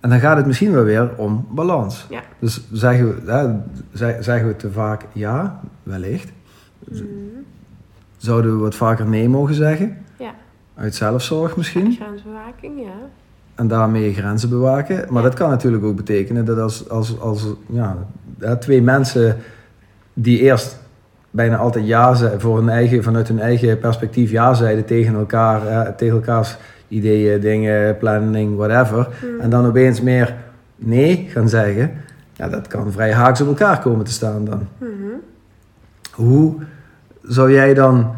En 0.00 0.10
dan 0.10 0.20
gaat 0.20 0.36
het 0.36 0.46
misschien 0.46 0.72
wel 0.72 0.84
weer 0.84 1.10
om 1.16 1.46
balans. 1.50 2.06
Ja. 2.10 2.20
Dus 2.38 2.60
zeggen 2.72 3.24
we, 3.24 3.32
hè, 3.32 3.48
zeg- 3.92 4.24
zeggen 4.24 4.46
we 4.46 4.56
te 4.56 4.70
vaak 4.70 5.06
ja, 5.12 5.60
wellicht. 5.82 6.32
Mhm. 6.88 7.02
Zouden 8.16 8.52
we 8.56 8.62
wat 8.62 8.74
vaker 8.74 9.06
nee 9.06 9.28
mogen 9.28 9.54
zeggen? 9.54 9.96
Ja. 10.18 10.34
Uit 10.74 10.94
zelfzorg 10.94 11.56
misschien? 11.56 11.92
grensbewaking, 12.00 12.80
ja. 12.80 13.08
En 13.54 13.68
daarmee 13.68 14.14
grenzen 14.14 14.48
bewaken. 14.48 14.96
Maar 15.08 15.22
Ja. 15.22 15.28
dat 15.28 15.38
kan 15.38 15.50
natuurlijk 15.50 15.84
ook 15.84 15.96
betekenen 15.96 16.44
dat 16.44 16.58
als, 16.58 16.88
als, 16.88 17.20
als 17.20 17.46
ja, 17.66 17.96
twee 18.58 18.82
mensen 18.82 19.36
die 20.14 20.38
eerst 20.40 20.78
bijna 21.30 21.56
altijd 21.56 21.86
ja 21.86 22.14
zeiden, 22.14 22.40
voor 22.40 22.56
hun 22.58 22.68
eigen, 22.68 23.02
vanuit 23.02 23.28
hun 23.28 23.40
eigen 23.40 23.78
perspectief 23.78 24.30
ja 24.30 24.54
zeiden 24.54 24.84
tegen 24.84 25.14
elkaar, 25.14 25.62
hè, 25.62 25.92
tegen 25.92 26.14
elkaars 26.16 26.56
ideeën, 26.90 27.40
dingen, 27.40 27.96
planning, 27.96 28.56
whatever. 28.56 29.08
Mhm. 29.08 29.40
En 29.40 29.50
dan 29.50 29.66
opeens 29.66 30.00
meer 30.00 30.36
nee 30.76 31.26
gaan 31.28 31.48
zeggen. 31.48 31.92
Ja, 32.32 32.48
dat 32.48 32.66
kan 32.66 32.92
vrij 32.92 33.12
haaks 33.12 33.40
op 33.40 33.46
elkaar 33.48 33.80
komen 33.80 34.04
te 34.04 34.12
staan 34.12 34.44
dan. 34.44 34.68
Mhm. 34.78 34.88
Hoe 36.12 36.54
zou 37.22 37.52
jij 37.52 37.74
dan, 37.74 38.10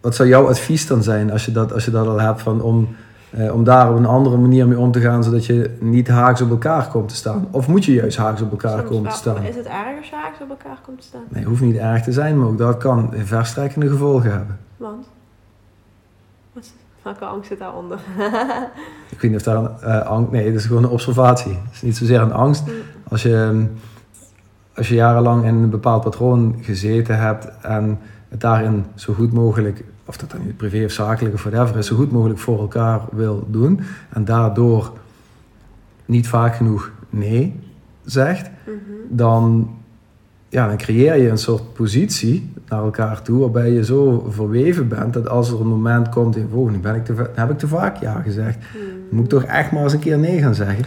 wat 0.00 0.14
zou 0.14 0.28
jouw 0.28 0.48
advies 0.48 0.86
dan 0.86 1.02
zijn 1.02 1.30
als 1.32 1.44
je 1.44 1.52
dat, 1.52 1.72
als 1.72 1.84
je 1.84 1.90
dat 1.90 2.06
al 2.06 2.20
hebt 2.20 2.42
van 2.42 2.60
om, 2.62 2.88
eh, 3.30 3.54
om 3.54 3.64
daar 3.64 3.90
op 3.90 3.96
een 3.96 4.06
andere 4.06 4.36
manier 4.36 4.68
mee 4.68 4.78
om 4.78 4.92
te 4.92 5.00
gaan 5.00 5.24
zodat 5.24 5.46
je 5.46 5.76
niet 5.80 6.08
haaks 6.08 6.40
op 6.40 6.50
elkaar 6.50 6.88
komt 6.88 7.08
te 7.08 7.14
staan? 7.16 7.48
Of 7.50 7.68
moet 7.68 7.84
je 7.84 7.92
juist 7.92 8.16
haaks 8.16 8.40
op 8.42 8.50
elkaar 8.50 8.78
Soms 8.78 8.90
komen 8.90 9.10
te 9.10 9.16
staan? 9.16 9.42
Is 9.42 9.56
het 9.56 9.66
erg 9.66 9.98
als 9.98 10.08
je 10.08 10.14
haaks 10.16 10.40
op 10.40 10.48
elkaar 10.48 10.78
komt 10.84 11.00
te 11.00 11.06
staan? 11.06 11.24
Nee, 11.28 11.44
hoeft 11.44 11.60
niet 11.60 11.76
erg 11.76 12.02
te 12.02 12.12
zijn, 12.12 12.38
maar 12.38 12.48
ook 12.48 12.58
dat 12.58 12.76
kan 12.76 13.10
verstrekkende 13.14 13.88
gevolgen 13.88 14.30
hebben. 14.30 14.58
Want? 14.76 15.06
Wat 16.52 16.62
is- 16.64 16.72
Welke 17.06 17.24
angst 17.24 17.48
zit 17.48 17.58
daaronder? 17.58 17.98
Ik 19.12 19.20
weet 19.20 19.30
niet 19.30 19.40
of 19.40 19.42
daar 19.42 19.56
een 19.56 19.78
eh, 19.80 20.06
angst... 20.06 20.32
Nee, 20.32 20.46
het 20.46 20.54
is 20.54 20.64
gewoon 20.64 20.84
een 20.84 20.90
observatie. 20.90 21.52
Het 21.52 21.72
is 21.72 21.82
niet 21.82 21.96
zozeer 21.96 22.20
een 22.20 22.32
angst. 22.32 22.66
Mm. 22.66 22.72
Als 23.08 23.22
je, 23.22 23.36
ehm, 23.36 23.64
als 24.74 24.88
je 24.88 24.94
jarenlang 24.94 25.44
in 25.44 25.54
een 25.54 25.70
bepaald 25.70 26.02
patroon 26.02 26.56
gezeten 26.60 27.18
hebt 27.18 27.60
en 27.60 27.98
het 28.28 28.40
daarin 28.40 28.84
zo 28.94 29.12
goed 29.12 29.32
mogelijk, 29.32 29.84
of 30.04 30.16
dat 30.16 30.30
dan 30.30 30.44
nu 30.44 30.54
privé 30.54 30.84
of 30.84 30.90
zakelijk 30.90 31.34
of 31.34 31.42
whatever 31.42 31.76
is, 31.76 31.86
zo 31.86 31.96
goed 31.96 32.12
mogelijk 32.12 32.38
voor 32.38 32.58
elkaar 32.58 33.00
wil 33.12 33.46
doen 33.50 33.80
en 34.12 34.24
daardoor 34.24 34.92
niet 36.04 36.28
vaak 36.28 36.54
genoeg 36.54 36.90
nee 37.10 37.60
zegt, 38.04 38.50
Mhm. 38.64 38.74
dan, 39.08 39.70
ja, 40.48 40.66
dan 40.66 40.76
creëer 40.76 41.16
je 41.16 41.28
een 41.28 41.38
soort 41.38 41.72
positie 41.72 42.52
naar 42.68 42.82
elkaar 42.82 43.22
toe 43.22 43.40
waarbij 43.40 43.70
je 43.70 43.84
zo 43.84 44.26
verweven 44.30 44.88
bent 44.88 45.12
dat 45.12 45.28
als 45.28 45.50
er 45.50 45.60
een 45.60 45.66
moment 45.66 46.08
komt 46.08 46.36
in 46.36 46.50
oh, 46.52 46.70
nu 46.70 46.78
ben 46.78 46.94
ik 46.94 47.04
te, 47.04 47.30
heb 47.34 47.50
ik 47.50 47.58
te 47.58 47.68
vaak 47.68 47.96
ja 47.96 48.20
gezegd, 48.20 48.58
Mhm. 48.58 48.84
moet 49.10 49.24
ik 49.24 49.30
toch 49.30 49.44
echt 49.44 49.72
maar 49.72 49.82
eens 49.82 49.92
een 49.92 49.98
keer 49.98 50.18
nee 50.18 50.38
gaan 50.40 50.54
zeggen. 50.54 50.84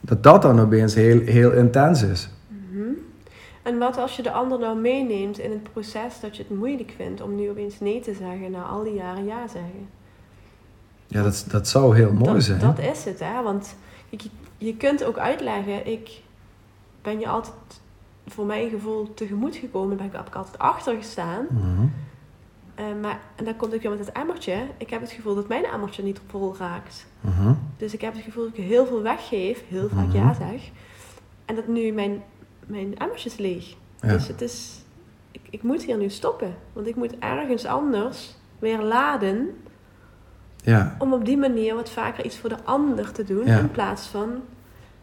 Dat 0.00 0.22
dat 0.22 0.42
dan 0.42 0.60
opeens 0.60 0.94
heel, 0.94 1.20
heel 1.20 1.52
intens 1.52 2.02
is. 2.02 2.28
Mhm. 2.48 2.82
En 3.62 3.78
wat 3.78 3.96
als 3.96 4.16
je 4.16 4.22
de 4.22 4.30
ander 4.32 4.58
nou 4.58 4.78
meeneemt 4.78 5.38
in 5.38 5.50
het 5.50 5.72
proces 5.72 6.20
dat 6.20 6.36
je 6.36 6.42
het 6.48 6.58
moeilijk 6.58 6.92
vindt 6.96 7.20
om 7.20 7.34
nu 7.36 7.50
opeens 7.50 7.80
nee 7.80 8.00
te 8.00 8.14
zeggen 8.14 8.50
na 8.50 8.62
al 8.62 8.82
die 8.82 8.94
jaren 8.94 9.24
ja 9.24 9.48
zeggen? 9.48 9.88
Ja, 11.06 11.22
dat, 11.22 11.44
dat 11.50 11.68
zou 11.68 11.96
heel 11.96 12.12
mooi 12.12 12.32
dat, 12.32 12.42
zijn. 12.42 12.60
Dat 12.60 12.78
is 12.78 13.04
het, 13.04 13.20
hè? 13.20 13.42
Want 13.42 13.74
je, 14.08 14.18
je 14.58 14.76
kunt 14.76 15.04
ook 15.04 15.18
uitleggen, 15.18 15.86
ik 15.86 16.10
ben 17.02 17.18
je 17.18 17.28
altijd 17.28 17.54
voor 18.26 18.46
mijn 18.46 18.70
gevoel 18.70 19.14
tegemoet 19.14 19.56
gekomen, 19.56 19.96
daar 19.96 20.08
heb 20.12 20.26
ik 20.26 20.34
altijd 20.34 20.58
achter 20.58 20.96
gestaan. 20.96 21.46
Mhm. 21.50 21.86
Eh, 22.74 22.84
maar, 23.00 23.20
en 23.36 23.44
dan 23.44 23.56
komt 23.56 23.74
ook 23.74 23.82
weer 23.82 23.90
met 23.90 23.98
het 24.06 24.12
emmertje. 24.12 24.66
Ik 24.76 24.90
heb 24.90 25.00
het 25.00 25.10
gevoel 25.10 25.34
dat 25.34 25.48
mijn 25.48 25.64
emmertje 25.64 26.02
niet 26.02 26.20
vol 26.26 26.56
raakt. 26.58 27.06
Mhm. 27.20 27.52
Dus 27.76 27.92
ik 27.94 28.00
heb 28.00 28.12
het 28.14 28.22
gevoel 28.22 28.44
dat 28.44 28.56
ik 28.58 28.64
heel 28.64 28.86
veel 28.86 29.02
weggeef, 29.02 29.62
heel 29.68 29.88
vaak 29.88 30.06
Mhm. 30.06 30.16
ja 30.16 30.34
zeg. 30.34 30.70
En 31.44 31.54
dat 31.54 31.66
nu 31.66 31.92
mijn, 31.92 32.22
mijn 32.66 32.98
emmertje 32.98 33.28
is 33.28 33.36
leeg. 33.36 33.74
Ja. 34.00 34.08
Dus 34.12 34.28
het 34.28 34.40
is, 34.40 34.82
ik, 35.30 35.40
ik 35.50 35.62
moet 35.62 35.82
hier 35.84 35.96
nu 35.96 36.08
stoppen. 36.08 36.54
Want 36.72 36.86
ik 36.86 36.96
moet 36.96 37.18
ergens 37.18 37.64
anders 37.64 38.36
weer 38.58 38.80
laden 38.82 39.56
Ja. 40.64 40.96
om 40.98 41.12
op 41.12 41.24
die 41.24 41.36
manier 41.36 41.74
wat 41.74 41.90
vaker 41.90 42.24
iets 42.24 42.38
voor 42.38 42.48
de 42.48 42.64
ander 42.64 43.12
te 43.12 43.24
doen. 43.24 43.46
Ja. 43.46 43.58
In 43.58 43.70
plaats 43.70 44.06
van, 44.06 44.28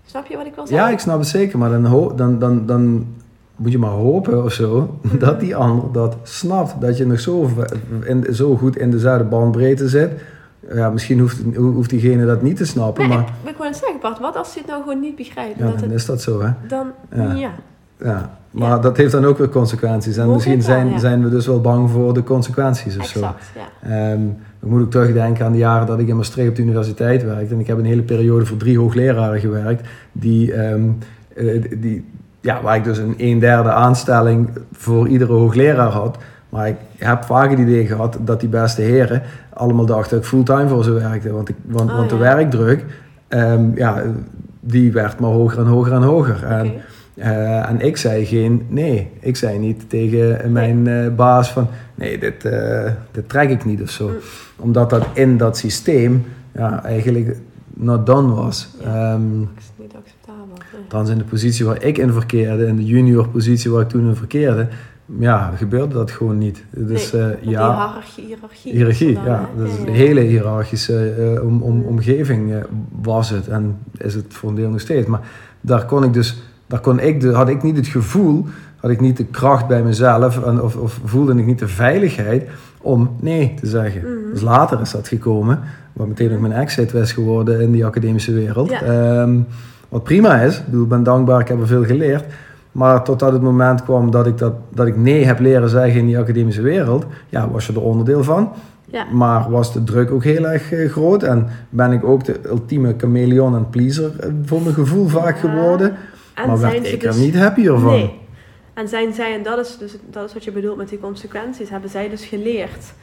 snap 0.10 0.25
je 0.25 0.38
wat 0.38 0.46
ik 0.46 0.56
wil 0.56 0.68
zeggen? 0.68 0.88
ja, 0.88 0.94
ik 0.94 1.00
snap 1.00 1.20
het 1.20 1.28
zeker, 1.28 1.58
maar 1.58 1.70
dan, 1.70 2.13
dan, 2.16 2.39
dan, 2.39 2.66
dan 2.66 3.08
moet 3.56 3.72
je 3.72 3.78
maar 3.78 3.89
hopen 3.89 4.44
of 4.44 4.54
zo 4.54 5.00
dat 5.20 5.39
die 5.39 5.56
ander 5.56 5.92
dat 5.92 6.18
snapt. 6.24 6.82
Dat 6.82 6.98
je 6.98 7.06
nog 7.06 7.20
zo, 7.20 7.50
in, 8.04 8.25
zo 8.32 8.56
goed 8.56 8.78
in 8.78 8.92
dezelfde 8.92 9.24
bandbreedte 9.24 9.88
zit. 9.88 10.12
Ja, 10.74 10.89
misschien 10.89 11.20
hoeft, 11.20 11.38
hoeft 11.56 11.89
diegene 11.89 12.25
dat 12.25 12.42
niet 12.42 12.58
te 12.58 12.66
snappen, 12.66 13.08
Nee, 13.08 13.18
maar 13.18 13.28
ik, 13.44 13.50
ik 13.50 13.58
wil 13.58 13.74
zeggen, 13.74 14.00
Bart, 14.01 14.20
wat 14.20 14.36
als 14.36 14.54
hij 14.54 14.62
het 14.62 14.72
nou 14.72 14.84
gewoon 14.84 15.00
niet 15.00 15.16
begrijpt? 15.16 15.58
ja, 15.58 15.63
dat 15.66 15.74
dan 15.74 15.84
het, 15.84 15.92
is 15.92 16.06
dat 16.06 16.22
zo, 16.22 16.42
hè. 16.42 16.50
dan, 16.68 16.92
Ja. 17.16 17.34
ja. 17.34 17.51
Ja, 18.04 18.38
maar 18.51 18.70
Ja. 18.70 18.79
dat 18.79 18.98
heeft 18.98 19.12
dan 19.12 19.25
ook 19.25 19.38
weer 19.38 19.50
consequenties. 19.50 20.18
En 20.18 20.32
misschien 20.32 20.53
wel, 20.53 20.62
zijn, 20.62 20.89
ja. 20.89 20.98
zijn 20.98 21.24
we 21.24 21.29
dus 21.29 21.48
wel 21.48 21.62
bang 21.62 21.89
voor 21.89 22.13
de 22.13 22.24
consequenties 22.24 22.98
of 22.98 23.06
zo. 23.06 23.20
exact. 23.20 23.44
Ja. 23.56 24.12
Ehm, 24.12 24.22
ik 24.62 24.70
moet 24.70 24.82
ook 24.82 24.91
terugdenken 24.91 25.46
aan 25.46 25.51
de 25.51 25.58
jaren 25.58 25.88
dat 25.88 26.00
ik 26.00 26.08
in 26.08 26.15
Maastricht 26.15 26.50
op 26.50 26.56
de 26.56 26.62
universiteit 26.62 27.24
werkte. 27.24 27.53
En 27.53 27.60
ik 27.60 27.68
heb 27.68 27.77
een 27.77 27.86
hele 27.86 28.01
periode 28.01 28.46
voor 28.46 28.58
drie 28.58 28.77
hoogleraren 28.79 29.39
gewerkt. 29.39 29.88
Die, 30.12 30.53
ehm, 30.53 30.82
eh, 31.36 31.63
die, 31.77 32.06
ja, 32.41 32.62
waar 32.62 32.75
ik 32.75 32.84
dus 32.84 32.98
een 32.98 33.13
een 33.18 33.39
derde 33.39 33.72
aanstelling 33.72 34.50
voor 34.72 35.08
iedere 35.08 35.34
hoogleraar 35.34 35.91
had. 35.91 36.18
Maar 36.50 36.68
ik 36.68 36.75
heb 36.98 37.24
vaak 37.24 37.50
het 37.50 37.60
idee 37.60 37.86
gehad 37.88 38.18
dat 38.22 38.39
die 38.39 38.50
beste 38.50 38.82
heren 38.82 39.22
allemaal 39.53 39.86
dachten 39.86 40.10
dat 40.10 40.20
ik 40.20 40.25
fulltime 40.25 40.68
voor 40.68 40.84
ze 40.84 40.91
werkte. 40.91 41.32
Want, 41.32 41.50
ik, 41.50 41.56
want, 41.65 41.89
Oh, 41.89 41.96
want 41.98 42.10
de 42.10 42.18
werkdruk, 42.18 42.86
ehm, 43.27 43.63
ja, 43.75 44.03
die 44.60 44.91
werd 44.91 45.20
maar 45.20 45.29
hoger 45.29 45.60
en 45.60 45.65
hoger 45.65 45.94
en 45.94 46.01
hoger. 46.01 46.44
En, 46.44 46.72
Eh, 47.19 47.69
en 47.69 47.79
ik 47.81 47.97
zei 47.97 48.25
geen 48.25 48.65
nee. 48.67 49.09
Ik 49.19 49.35
zei 49.35 49.57
niet 49.57 49.89
tegen 49.89 50.51
mijn 50.51 50.88
eh, 50.88 51.15
baas 51.15 51.51
van 51.51 51.67
nee, 51.95 52.17
dit, 52.17 52.45
eh, 52.45 52.91
dit 53.11 53.29
trek 53.29 53.49
ik 53.49 53.65
niet 53.65 53.81
of 53.81 53.89
zo. 53.89 54.07
Mm. 54.07 54.15
Omdat 54.55 54.89
dat 54.89 55.05
in 55.13 55.38
dat 55.38 55.57
systeem 55.57 56.25
ja, 56.51 56.83
eigenlijk 56.83 57.38
not 57.73 58.05
done 58.05 58.33
was. 58.33 58.69
Ja. 58.83 59.13
Is 59.57 59.65
het 59.65 59.73
niet 59.77 59.95
acceptabel. 59.95 60.47
Althans 60.83 61.09
in 61.09 61.17
de 61.17 61.23
positie 61.23 61.65
waar 61.65 61.83
ik 61.83 61.97
in 61.97 62.11
verkeerde, 62.11 62.65
in 62.65 62.75
de 62.75 62.85
junior 62.85 63.27
positie 63.27 63.71
waar 63.71 63.81
ik 63.81 63.89
toen 63.89 64.07
in 64.07 64.15
verkeerde, 64.15 64.67
ja, 65.19 65.51
gebeurde 65.55 65.93
dat 65.93 66.11
gewoon 66.11 66.38
niet. 66.38 66.63
Dus 66.69 67.11
Nee, 67.11 67.21
ja, 67.41 67.88
hiërarchie, 67.88 68.25
hiërarchie. 68.25 68.71
hiërarchie, 68.71 69.07
is 69.09 69.15
dan, 69.15 69.23
ja. 69.25 69.49
hè? 69.55 69.63
Dus 69.63 69.75
Ja, 69.77 69.85
een 69.88 69.93
hele 69.93 70.21
hiërarchische 70.21 71.39
om, 71.43 71.61
om, 71.61 71.75
Mm. 71.75 71.83
omgeving 71.85 72.53
was 73.01 73.29
het. 73.29 73.47
En 73.47 73.77
is 73.97 74.13
het 74.13 74.25
voor 74.29 74.49
een 74.49 74.55
deel 74.55 74.69
nog 74.69 74.79
steeds. 74.79 75.07
Maar 75.07 75.21
daar 75.61 75.85
kon 75.85 76.03
ik 76.03 76.13
dus, 76.13 76.41
daar 76.69 76.79
kon 76.79 76.99
ik 76.99 77.21
de, 77.21 77.33
had 77.33 77.49
ik 77.49 77.63
niet 77.63 77.77
het 77.77 77.88
gevoel, 77.88 78.45
had 78.75 78.91
ik 78.91 78.99
niet 78.99 79.17
de 79.17 79.25
kracht 79.25 79.67
bij 79.67 79.83
mezelf, 79.83 80.43
en, 80.43 80.61
of, 80.61 80.75
of 80.75 80.99
voelde 81.05 81.33
ik 81.35 81.45
niet 81.45 81.59
de 81.59 81.67
veiligheid 81.67 82.49
om 82.81 83.15
nee 83.19 83.53
te 83.59 83.67
zeggen. 83.67 84.01
Mhm. 84.01 84.31
Dus 84.31 84.41
later 84.41 84.81
is 84.81 84.91
dat 84.91 85.07
gekomen, 85.07 85.59
wat 85.93 86.07
meteen 86.07 86.33
ook 86.33 86.39
mijn 86.39 86.53
exit 86.53 86.91
was 86.91 87.11
geworden 87.11 87.61
in 87.61 87.71
die 87.71 87.85
academische 87.85 88.33
wereld. 88.33 88.69
Ja. 88.69 88.81
Ehm, 88.81 89.39
wat 89.89 90.03
prima 90.03 90.41
is, 90.41 90.57
ik 90.57 90.65
bedoel, 90.65 90.83
ik 90.83 90.89
ben 90.89 91.03
dankbaar, 91.03 91.39
ik 91.39 91.47
heb 91.47 91.59
er 91.59 91.67
veel 91.67 91.85
geleerd. 91.85 92.25
Maar 92.71 93.03
totdat 93.03 93.31
het 93.31 93.41
moment 93.41 93.83
kwam 93.83 94.11
dat 94.11 94.27
ik, 94.27 94.38
dat, 94.38 94.53
dat 94.73 94.88
ik 94.88 94.97
nee 94.97 95.25
heb 95.25 95.39
leren 95.39 95.69
zeggen 95.69 95.99
in 95.99 96.05
die 96.05 96.19
academische 96.19 96.61
wereld, 96.61 97.05
ja, 97.29 97.49
was 97.49 97.67
je 97.67 97.73
er 97.73 97.81
onderdeel 97.81 98.23
van. 98.23 98.51
Ja. 98.85 99.05
Maar 99.11 99.49
was 99.49 99.73
de 99.73 99.83
druk 99.83 100.11
ook 100.11 100.23
heel 100.23 100.47
erg 100.47 100.71
eh, 100.71 100.89
groot 100.89 101.23
en 101.23 101.47
ben 101.69 101.91
ik 101.91 102.03
ook 102.03 102.23
de 102.25 102.39
ultieme 102.45 102.93
chameleon 102.97 103.55
en 103.55 103.69
pleaser 103.69 104.11
eh, 104.19 104.29
voor 104.45 104.61
mijn 104.61 104.73
gevoel 104.73 105.07
vaak 105.07 105.39
geworden. 105.39 105.93
En 106.41 106.48
maar 106.48 106.58
zijn 106.58 106.86
ze 106.86 106.91
ik 106.91 107.01
dus- 107.01 107.15
er 107.15 107.22
niet 107.22 107.36
happier 107.36 107.77
van. 107.77 107.91
Nee. 107.91 108.19
En 108.74 108.88
zijn 108.88 109.13
zij, 109.13 109.34
en 109.34 109.43
dat 109.43 109.58
is, 109.58 109.77
dus, 109.77 109.96
dat 110.10 110.25
is 110.27 110.34
wat 110.34 110.43
je 110.43 110.51
bedoelt 110.51 110.77
met 110.77 110.89
die 110.89 111.00
consequenties, 111.00 111.69
hebben 111.69 111.89
zij 111.89 112.10
dus 112.10 112.25
geleerd 112.25 112.93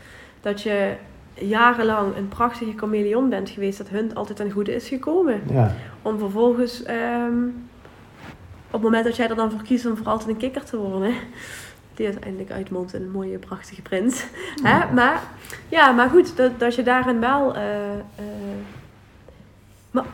dat 0.41 0.63
je 0.63 0.95
jarenlang 1.35 2.17
een 2.17 2.29
prachtige 2.29 2.73
chameleon 2.77 3.29
bent 3.29 3.51
geweest, 3.51 3.79
dat 3.79 3.89
hun 3.89 4.15
altijd 4.15 4.37
ten 4.37 4.51
goede 4.51 4.75
is 4.75 4.89
gekomen. 4.89 5.41
Ja. 5.51 5.75
Om 6.03 6.19
vervolgens, 6.19 6.83
ehm, 6.83 7.45
op 8.67 8.73
het 8.73 8.83
moment 8.83 9.05
dat 9.05 9.17
jij 9.17 9.29
er 9.29 9.37
dan 9.37 9.51
voor 9.51 9.63
kiest 9.63 9.87
om 9.87 9.97
voor 9.97 10.07
altijd 10.07 10.29
een 10.29 10.37
kikker 10.37 10.65
te 10.65 10.77
worden, 10.77 11.15
die 11.95 12.07
uiteindelijk 12.07 12.51
uitmondt 12.51 12.95
in 12.95 13.03
een 13.03 13.11
mooie, 13.11 13.39
prachtige 13.39 13.83
prins. 13.83 14.27
Hè? 14.63 14.93
Maar, 14.93 15.23
ja, 15.69 15.91
maar 15.91 16.09
goed, 16.09 16.37
dat, 16.37 16.59
dat 16.59 16.75
je 16.75 16.83
daarin 16.83 17.21
wel... 17.21 17.55
eh, 17.55 17.93
eh, 17.93 18.25
maar, 19.91 20.05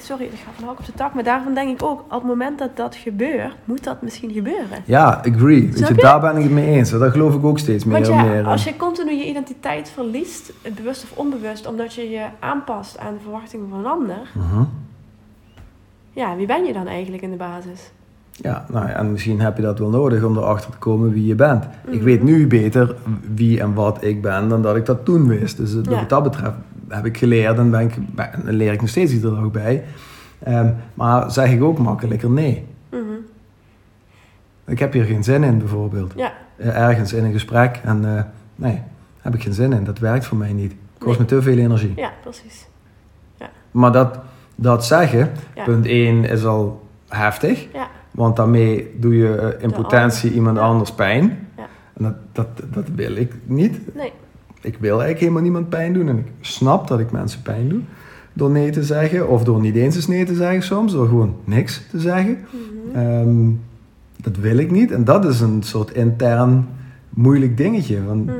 sorry, 0.00 0.24
ik 0.24 0.30
ga 0.34 0.50
van 0.54 0.64
hak 0.68 0.78
op 0.78 0.84
de 0.86 0.92
tak, 0.92 1.14
maar 1.14 1.24
daarvan 1.24 1.54
denk 1.54 1.80
ik 1.80 1.86
ook, 1.86 2.00
op 2.00 2.10
het 2.10 2.22
moment 2.22 2.58
dat 2.58 2.76
dat 2.76 2.94
gebeurt, 2.94 3.54
moet 3.64 3.84
dat 3.84 4.02
misschien 4.02 4.32
gebeuren. 4.32 4.78
Ja, 4.84 5.22
agree. 5.26 5.70
Weet 5.72 5.88
je, 5.88 5.94
daar 5.94 6.20
ben 6.20 6.36
ik 6.36 6.42
het 6.42 6.52
mee 6.52 6.66
eens. 6.66 6.90
Daar 6.90 7.10
geloof 7.10 7.34
ik 7.34 7.44
ook 7.44 7.58
steeds 7.58 7.84
meer 7.84 7.94
Want 7.94 8.06
ja, 8.06 8.22
meer 8.22 8.34
in. 8.34 8.46
als 8.46 8.64
je 8.64 8.76
continu 8.76 9.12
je 9.12 9.28
identiteit 9.28 9.90
verliest, 9.90 10.52
bewust 10.76 11.02
of 11.02 11.18
onbewust, 11.18 11.66
omdat 11.66 11.94
je 11.94 12.10
je 12.10 12.24
aanpast 12.40 12.98
aan 12.98 13.14
de 13.14 13.20
verwachtingen 13.20 13.68
van 13.68 13.78
een 13.78 13.86
ander, 13.86 14.30
Mhm. 14.34 14.62
ja, 16.12 16.36
wie 16.36 16.46
ben 16.46 16.64
je 16.64 16.72
dan 16.72 16.86
eigenlijk 16.86 17.22
in 17.22 17.30
de 17.30 17.36
basis? 17.36 17.90
Ja, 18.30 18.66
nou 18.70 18.86
ja, 18.88 18.92
en 18.94 19.10
misschien 19.12 19.40
heb 19.40 19.56
je 19.56 19.62
dat 19.62 19.78
wel 19.78 19.88
nodig 19.88 20.22
om 20.24 20.36
erachter 20.36 20.70
te 20.70 20.76
komen 20.78 21.12
wie 21.12 21.26
je 21.26 21.34
bent. 21.34 21.64
Ik 21.86 21.94
Mhm. 21.94 22.04
weet 22.04 22.22
nu 22.22 22.46
beter 22.46 22.94
wie 23.34 23.60
en 23.60 23.74
wat 23.74 24.04
ik 24.04 24.22
ben 24.22 24.48
dan 24.48 24.62
dat 24.62 24.76
ik 24.76 24.86
dat 24.86 25.04
toen 25.04 25.28
wist. 25.28 25.56
Dus 25.56 25.74
eh, 25.74 25.80
Ja. 25.82 25.90
wat 25.98 26.08
dat 26.08 26.22
betreft 26.22 26.54
heb 26.94 27.06
ik 27.06 27.16
geleerd 27.18 27.58
en, 27.58 27.70
ben 27.70 27.80
ik, 27.80 27.94
ben- 28.14 28.32
en 28.46 28.54
leer 28.54 28.72
ik 28.72 28.80
nog 28.80 28.90
steeds 28.90 29.12
iedere 29.12 29.34
dag 29.40 29.50
bij. 29.50 29.84
Ehm, 30.42 30.70
maar 30.94 31.30
zeg 31.30 31.50
ik 31.52 31.62
ook 31.62 31.78
makkelijker 31.78 32.30
nee. 32.30 32.64
Mhm. 32.90 33.00
Ik 34.66 34.78
heb 34.78 34.92
hier 34.92 35.04
geen 35.04 35.24
zin 35.24 35.42
in 35.42 35.58
bijvoorbeeld. 35.58 36.12
Ja. 36.16 36.32
Eh, 36.56 36.76
Ergens 36.80 37.12
in 37.12 37.24
een 37.24 37.32
gesprek 37.32 37.80
en 37.84 38.16
eh, 38.16 38.22
nee, 38.54 38.82
heb 39.20 39.34
ik 39.34 39.42
geen 39.42 39.52
zin 39.52 39.72
in. 39.72 39.84
Dat 39.84 39.98
werkt 39.98 40.26
voor 40.26 40.38
mij 40.38 40.52
niet. 40.52 40.74
Kost 40.98 41.18
Nee. 41.18 41.26
me 41.28 41.34
te 41.36 41.42
veel 41.42 41.58
energie. 41.58 41.92
ja, 41.96 42.10
precies. 42.22 42.66
Maar 43.70 43.92
dat, 43.92 44.18
dat 44.54 44.84
zeggen, 44.84 45.30
Ja. 45.54 45.64
punt 45.64 45.86
1 45.86 46.24
is 46.24 46.44
al 46.44 46.86
heftig. 47.08 47.66
Ja. 47.72 47.88
Want 48.10 48.36
daarmee 48.36 48.94
doe 49.00 49.16
je 49.16 49.36
eh, 49.36 49.62
in 49.62 49.70
potentie 49.72 50.32
iemand 50.32 50.56
Ja. 50.56 50.62
anders 50.62 50.92
pijn. 50.92 51.48
Ja. 51.56 51.66
En 51.96 52.02
dat, 52.04 52.14
dat, 52.32 52.72
dat 52.74 52.84
wil 52.94 53.16
ik 53.16 53.32
niet. 53.44 53.94
Nee. 53.94 54.12
Ik 54.62 54.76
wil 54.80 54.90
eigenlijk 54.90 55.20
helemaal 55.20 55.42
niemand 55.42 55.68
pijn 55.68 55.92
doen. 55.92 56.08
En 56.08 56.18
ik 56.18 56.26
snap 56.40 56.88
dat 56.88 56.98
ik 57.00 57.10
mensen 57.10 57.42
pijn 57.42 57.68
doe. 57.68 57.80
Door 58.32 58.50
nee 58.50 58.70
te 58.70 58.82
zeggen. 58.84 59.28
Of 59.28 59.44
door 59.44 59.60
niet 59.60 59.74
eens 59.74 59.94
eens 59.96 60.06
nee 60.06 60.24
te 60.24 60.34
zeggen 60.34 60.62
soms. 60.62 60.92
Door 60.92 61.08
gewoon 61.08 61.34
niks 61.44 61.86
te 61.90 62.00
zeggen. 62.00 62.38
Mhm. 62.50 62.96
Ehm, 62.98 63.50
dat 64.22 64.36
wil 64.36 64.56
ik 64.56 64.70
niet. 64.70 64.90
En 64.90 65.04
dat 65.04 65.24
is 65.24 65.40
een 65.40 65.62
soort 65.62 65.90
intern 65.90 66.66
moeilijk 67.08 67.56
dingetje. 67.56 68.04
Want 68.04 68.26
Mhm. 68.26 68.34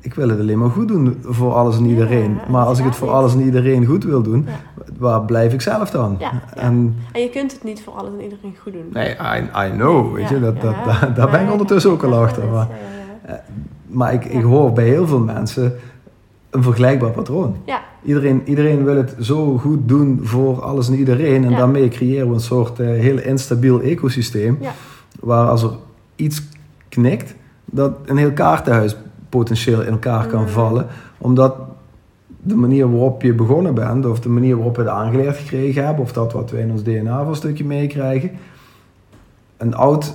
ik 0.00 0.14
wil 0.14 0.28
het 0.28 0.38
alleen 0.40 0.58
maar 0.58 0.70
goed 0.70 0.88
doen 0.88 1.16
voor 1.24 1.52
alles 1.52 1.76
en 1.78 1.84
iedereen. 1.86 2.34
Ja, 2.34 2.50
maar 2.50 2.64
als 2.64 2.78
ik 2.78 2.84
het 2.84 2.96
voor 2.96 3.10
alles 3.10 3.34
en 3.34 3.40
iedereen 3.40 3.84
goed 3.86 4.04
wil 4.04 4.22
doen, 4.22 4.44
Ja. 4.46 4.84
waar 4.98 5.24
blijf 5.24 5.52
ik 5.52 5.60
zelf 5.60 5.90
dan? 5.90 6.16
Ja, 6.18 6.30
ja. 6.54 6.60
En 6.62 6.94
En 7.12 7.20
je 7.20 7.30
kunt 7.30 7.52
het 7.52 7.64
niet 7.64 7.82
voor 7.82 7.92
alles 7.92 8.10
en 8.18 8.22
iedereen 8.22 8.54
goed 8.62 8.72
doen. 8.72 8.86
nee, 8.92 9.10
I, 9.10 9.66
I 9.66 9.70
know, 9.70 10.14
weet 10.14 10.28
Ja, 10.28 10.34
je, 10.34 10.40
dat, 10.40 10.60
dat, 10.60 10.74
daar, 11.16 11.30
ben 11.30 11.40
ik 11.40 11.46
Ja, 11.46 11.52
ondertussen 11.52 11.90
ook 11.90 12.02
al 12.02 12.10
ja, 12.12 12.20
achter. 12.22 12.44
ja, 12.44 12.68
Maar, 13.90 14.12
ja. 14.12 14.20
ik, 14.20 14.24
ik 14.32 14.42
hoor 14.42 14.72
bij 14.72 14.84
heel 14.88 15.06
veel 15.06 15.18
mensen 15.20 15.72
een 16.50 16.62
vergelijkbaar 16.62 17.10
patroon. 17.10 17.56
Ja. 17.64 17.80
Iedereen, 18.04 18.42
iedereen 18.44 18.84
wil 18.84 18.96
het 18.96 19.14
zo 19.20 19.58
goed 19.58 19.88
doen 19.88 20.20
voor 20.22 20.62
alles 20.62 20.88
en 20.88 20.94
iedereen. 20.94 21.44
En 21.44 21.50
Ja. 21.50 21.56
daarmee 21.56 21.88
creëren 21.88 22.28
we 22.28 22.34
een 22.34 22.40
soort 22.40 22.80
eh, 22.80 22.86
heel 22.86 23.18
instabiel 23.18 23.80
ecosysteem. 23.80 24.58
Ja. 24.60 24.72
Waar 25.20 25.48
als 25.48 25.62
er 25.62 25.70
iets 26.16 26.42
knikt, 26.88 27.34
dat 27.64 27.92
een 28.06 28.16
heel 28.16 28.32
kaartenhuis 28.32 28.96
potentieel 29.28 29.80
in 29.82 29.92
elkaar 29.92 30.26
kan 30.26 30.42
Mhm. 30.42 30.50
vallen. 30.50 30.86
Omdat 31.18 31.54
de 32.42 32.54
manier 32.56 32.90
waarop 32.90 33.22
je 33.22 33.34
begonnen 33.34 33.74
bent, 33.74 34.06
of 34.06 34.20
de 34.20 34.28
manier 34.28 34.54
waarop 34.56 34.76
we 34.76 34.82
het 34.82 34.90
aangeleerd 34.90 35.36
gekregen 35.36 35.84
hebben, 35.84 36.02
of 36.04 36.12
dat 36.12 36.32
wat 36.32 36.50
we 36.50 36.58
in 36.60 36.70
ons 36.70 36.82
DNA 36.82 37.18
voor 37.20 37.28
een 37.28 37.34
stukje 37.36 37.64
meekrijgen, 37.64 38.30
een 39.56 39.74
oud, 39.74 40.14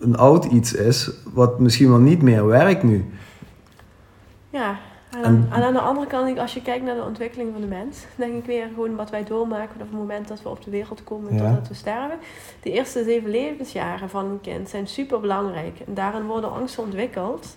een 0.00 0.16
oud 0.16 0.44
iets 0.44 0.74
is, 0.74 1.10
wat 1.32 1.58
misschien 1.58 1.88
wel 1.88 1.98
niet 1.98 2.22
meer 2.22 2.46
werkt 2.46 2.82
nu. 2.82 3.10
Ja, 4.50 4.78
en, 5.10 5.24
En- 5.24 5.48
en 5.52 5.62
aan 5.62 5.72
de 5.72 5.80
andere 5.80 6.06
kant, 6.06 6.38
als 6.38 6.54
je 6.54 6.62
kijkt 6.62 6.84
naar 6.84 6.94
de 6.94 7.02
ontwikkeling 7.04 7.50
van 7.52 7.60
de 7.60 7.66
mens, 7.66 7.98
denk 8.14 8.34
ik 8.34 8.44
weer 8.44 8.66
gewoon 8.74 8.96
wat 8.96 9.10
wij 9.10 9.24
doormaken 9.24 9.68
vanaf 9.72 9.86
het 9.88 9.96
moment 9.98 10.28
dat 10.28 10.42
we 10.42 10.48
op 10.48 10.64
de 10.64 10.70
wereld 10.70 11.04
komen 11.04 11.34
Ja. 11.34 11.38
totdat 11.48 11.68
we 11.68 11.74
sterven. 11.74 12.18
De 12.62 12.70
eerste 12.72 13.04
zeven 13.04 13.30
levensjaren 13.30 14.08
van 14.10 14.24
een 14.24 14.40
kind 14.40 14.68
zijn 14.68 14.86
super 14.86 15.20
belangrijk. 15.20 15.80
En 15.86 15.94
daarin 15.94 16.26
worden 16.26 16.52
angsten 16.52 16.82
ontwikkeld. 16.82 17.56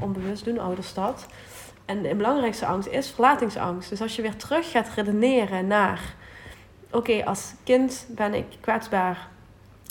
Onbewust 0.00 0.44
doen 0.44 0.58
ouders 0.58 0.94
dat. 0.94 1.26
En 1.84 2.02
de 2.02 2.14
belangrijkste 2.14 2.66
angst 2.66 2.88
is 2.88 3.10
verlatingsangst. 3.10 3.88
Dus 3.90 4.00
als 4.02 4.16
je 4.16 4.22
weer 4.22 4.36
terug 4.36 4.70
gaat 4.70 4.88
redeneren 4.96 5.66
naar... 5.66 6.14
Oké, 6.90 7.24
als 7.24 7.54
kind 7.64 8.06
ben 8.08 8.34
ik 8.34 8.44
kwetsbaar 8.60 9.28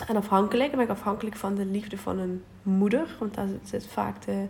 en 0.08 0.16
afhankelijk. 0.16 0.70
Dan 0.70 0.80
ben 0.80 0.90
ik 0.90 0.98
afhankelijk 0.98 1.36
van 1.36 1.56
de 1.56 1.66
liefde 1.66 1.98
van 1.98 2.20
een 2.20 2.44
moeder. 2.64 3.16
Want 3.20 3.34
daar 3.34 3.48
zit 3.64 3.88
vaak 3.88 4.26
de... 4.26 4.46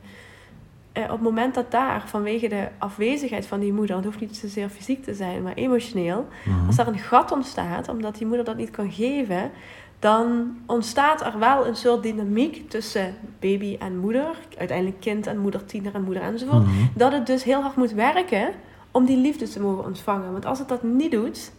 eh, 0.92 1.04
op 1.04 1.10
het 1.10 1.22
moment 1.22 1.54
dat 1.54 1.72
daar, 1.72 2.04
vanwege 2.06 2.48
de 2.48 2.68
afwezigheid 2.78 3.48
van 3.48 3.60
die 3.60 3.74
moeder... 3.74 3.96
Het 3.96 4.06
hoeft 4.06 4.20
niet 4.20 4.38
zozeer 4.38 4.70
fysiek 4.70 5.04
te 5.04 5.14
zijn, 5.14 5.42
maar 5.44 5.54
emotioneel... 5.54 6.28
Mhm. 6.46 6.68
Als 6.68 6.76
daar 6.76 6.88
een 6.88 7.00
gat 7.00 7.32
ontstaat, 7.32 7.90
omdat 7.90 8.16
die 8.18 8.28
moeder 8.28 8.46
dat 8.46 8.58
niet 8.58 8.72
kan 8.72 8.92
geven, 8.92 9.52
dan 10.00 10.58
ontstaat 10.66 11.22
er 11.26 11.40
wel 11.40 11.68
een 11.68 11.76
soort 11.76 12.04
dynamiek 12.04 12.70
tussen 12.70 13.16
baby 13.40 13.76
en 13.80 13.98
moeder, 13.98 14.36
uiteindelijk 14.58 15.00
kind 15.00 15.28
en 15.28 15.38
moeder, 15.40 15.66
tiener 15.66 15.96
en 15.96 16.04
moeder 16.04 16.24
enzovoort. 16.24 16.66
Mhm. 16.66 16.86
Dat 16.94 17.12
het 17.12 17.26
dus 17.26 17.44
heel 17.44 17.62
hard 17.62 17.76
moet 17.76 17.92
werken 17.92 18.50
om 18.92 19.06
die 19.06 19.18
liefde 19.18 19.48
te 19.48 19.62
mogen 19.62 19.86
ontvangen. 19.86 20.32
Want 20.32 20.46
als 20.46 20.60
het 20.60 20.68
dat 20.68 20.84
niet 20.84 21.12
doet, 21.12 21.52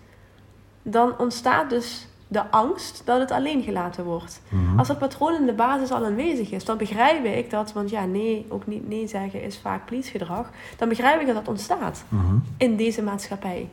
dan 0.83 1.19
ontstaat 1.19 1.71
dus 1.71 2.09
de 2.33 2.51
angst 2.51 3.03
dat 3.05 3.19
het 3.21 3.31
alleen 3.31 3.63
gelaten 3.63 4.05
wordt. 4.05 4.41
Mhm. 4.49 4.79
Als 4.79 4.89
dat 4.89 4.99
patroon 4.99 5.35
in 5.35 5.47
de 5.47 5.53
basis 5.53 5.91
al 5.91 6.05
aanwezig 6.05 6.51
is, 6.51 6.65
dan 6.65 6.77
begrijp 6.77 7.25
ik 7.25 7.51
dat, 7.51 7.73
want 7.73 7.91
ja, 7.91 8.05
nee, 8.05 8.47
ook 8.49 8.67
niet 8.67 8.89
nee 8.89 9.07
zeggen 9.07 9.43
is 9.43 9.59
vaak 9.59 9.87
please 9.87 10.11
gedrag. 10.11 10.51
Dan 10.77 10.89
begrijp 10.89 11.21
ik 11.21 11.27
dat 11.27 11.35
dat 11.35 11.49
ontstaat 11.49 12.05
Mhm. 12.09 12.35
in 12.57 12.77
deze 12.77 13.03
maatschappij. 13.03 13.69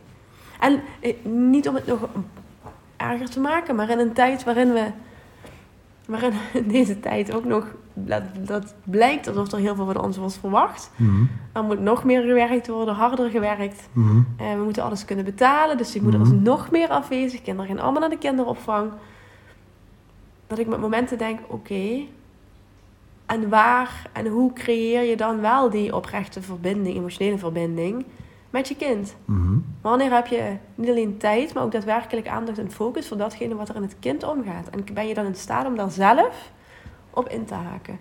En 0.60 0.82
eh, 1.00 1.14
niet 1.26 1.68
om 1.68 1.76
het 1.76 1.88
nog 1.88 2.08
erger 2.98 3.30
te 3.30 3.40
maken, 3.40 3.76
maar 3.76 3.90
in 3.90 4.00
een 4.00 4.14
tijd 4.14 4.44
waarin 4.44 4.74
we, 4.74 4.86
waarin 6.10 6.34
in 6.54 6.68
deze 6.78 7.00
tijd 7.00 7.34
ook 7.34 7.46
nog, 7.46 7.66
dat, 7.94 8.24
dat 8.46 8.76
blijkt 8.84 9.28
alsof 9.28 9.52
er 9.52 9.60
heel 9.60 9.76
veel 9.76 9.86
van 9.86 10.02
ons 10.04 10.18
wordt 10.18 10.38
verwacht. 10.38 10.92
Mhm. 10.96 11.24
Er 11.54 11.64
moet 11.64 11.80
nog 11.80 12.04
meer 12.04 12.22
gewerkt 12.22 12.68
worden, 12.68 12.94
harder 12.94 13.30
gewerkt. 13.30 13.90
En 14.38 14.58
we 14.58 14.64
moeten 14.64 14.84
alles 14.84 15.06
kunnen 15.06 15.26
betalen, 15.26 15.78
dus 15.78 15.92
die 15.92 16.02
moeder 16.02 16.22
is 16.22 16.28
Mhm. 16.32 16.42
nog 16.44 16.72
meer 16.72 16.88
afwezig. 16.90 17.42
Kinderen 17.42 17.70
gaan 17.70 17.80
allemaal 17.84 18.02
naar 18.02 18.10
de 18.10 18.18
kinderopvang. 18.18 18.92
Dat 20.48 20.60
ik 20.60 20.68
met 20.68 20.80
momenten 20.80 21.18
denk, 21.18 21.40
oké, 21.48 22.00
en 23.26 23.50
waar 23.50 24.10
en 24.14 24.28
hoe 24.28 24.54
creëer 24.54 25.04
je 25.04 25.18
dan 25.18 25.42
wel 25.42 25.70
die 25.70 25.96
oprechte 25.96 26.42
verbinding, 26.42 26.96
emotionele 26.98 27.38
verbinding 27.38 28.06
met 28.50 28.68
je 28.68 28.76
kind? 28.76 29.16
Mhm. 29.26 29.58
Wanneer 29.82 30.12
heb 30.14 30.28
je 30.28 30.42
niet 30.76 30.90
alleen 30.90 31.18
tijd, 31.18 31.54
maar 31.54 31.64
ook 31.64 31.72
daadwerkelijk 31.72 32.28
aandacht 32.28 32.58
en 32.58 32.72
focus 32.72 33.08
voor 33.08 33.18
datgene 33.18 33.56
wat 33.56 33.70
er 33.70 33.76
in 33.76 33.82
het 33.82 33.96
kind 34.00 34.24
omgaat? 34.24 34.70
En 34.72 34.84
ben 34.94 35.08
je 35.08 35.14
dan 35.14 35.26
in 35.26 35.36
staat 35.36 35.66
om 35.68 35.76
daar 35.76 35.92
zelf 35.92 36.52
op 37.10 37.30
in 37.30 37.46
te 37.46 37.54
haken? 37.54 37.98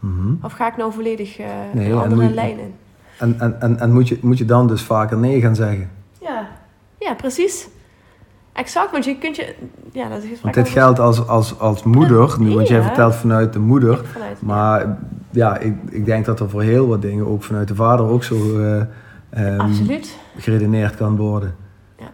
Mhm. 0.00 0.34
Of 0.42 0.52
ga 0.52 0.66
ik 0.68 0.76
nou 0.76 0.92
volledig 0.92 1.38
eh 1.38 1.46
Nee, 1.72 1.86
een 1.86 1.98
en 1.98 2.02
andere 2.04 2.28
je- 2.28 2.34
lijn 2.34 2.58
in? 2.58 2.74
En, 3.18 3.40
en, 3.40 3.60
en, 3.60 3.78
en 3.80 3.92
moet, 3.92 4.08
je, 4.08 4.18
moet 4.22 4.38
je 4.38 4.44
dan 4.44 4.66
dus 4.66 4.82
vaker 4.82 5.16
nee 5.18 5.40
gaan 5.40 5.54
zeggen? 5.54 5.90
Ja, 6.20 6.48
ja 6.98 7.14
precies. 7.14 7.68
Exact, 8.52 8.90
want 8.92 9.04
je 9.04 9.18
kunt 9.18 9.36
je... 9.36 9.54
Ja, 9.92 10.08
dat 10.08 10.22
is 10.22 10.40
Want 10.40 10.54
dit 10.54 10.64
over- 10.66 10.78
geldt 10.80 10.98
als, 10.98 11.26
als, 11.28 11.58
als 11.58 11.82
moeder, 11.82 12.34
nu, 12.40 12.54
want 12.54 12.68
jij 12.68 12.78
Ja. 12.78 12.84
vertelt 12.84 13.14
vanuit 13.14 13.52
de 13.52 13.58
moeder. 13.58 14.06
Vanuit, 14.06 14.42
Maar 14.42 14.98
ja, 15.30 15.58
ik, 15.58 15.74
ik 15.90 16.04
denk 16.04 16.24
dat 16.24 16.40
er 16.40 16.50
voor 16.50 16.62
heel 16.62 16.86
wat 16.88 17.02
dingen 17.02 17.26
ook 17.26 17.42
vanuit 17.42 17.68
de 17.68 17.74
vader 17.74 18.06
ook 18.06 18.24
zo 18.24 18.60
eh, 18.60 18.82
Absoluut. 19.58 20.18
geredeneerd 20.36 20.96
kan 20.96 21.16
worden. 21.16 21.54
Ja. 21.98 22.10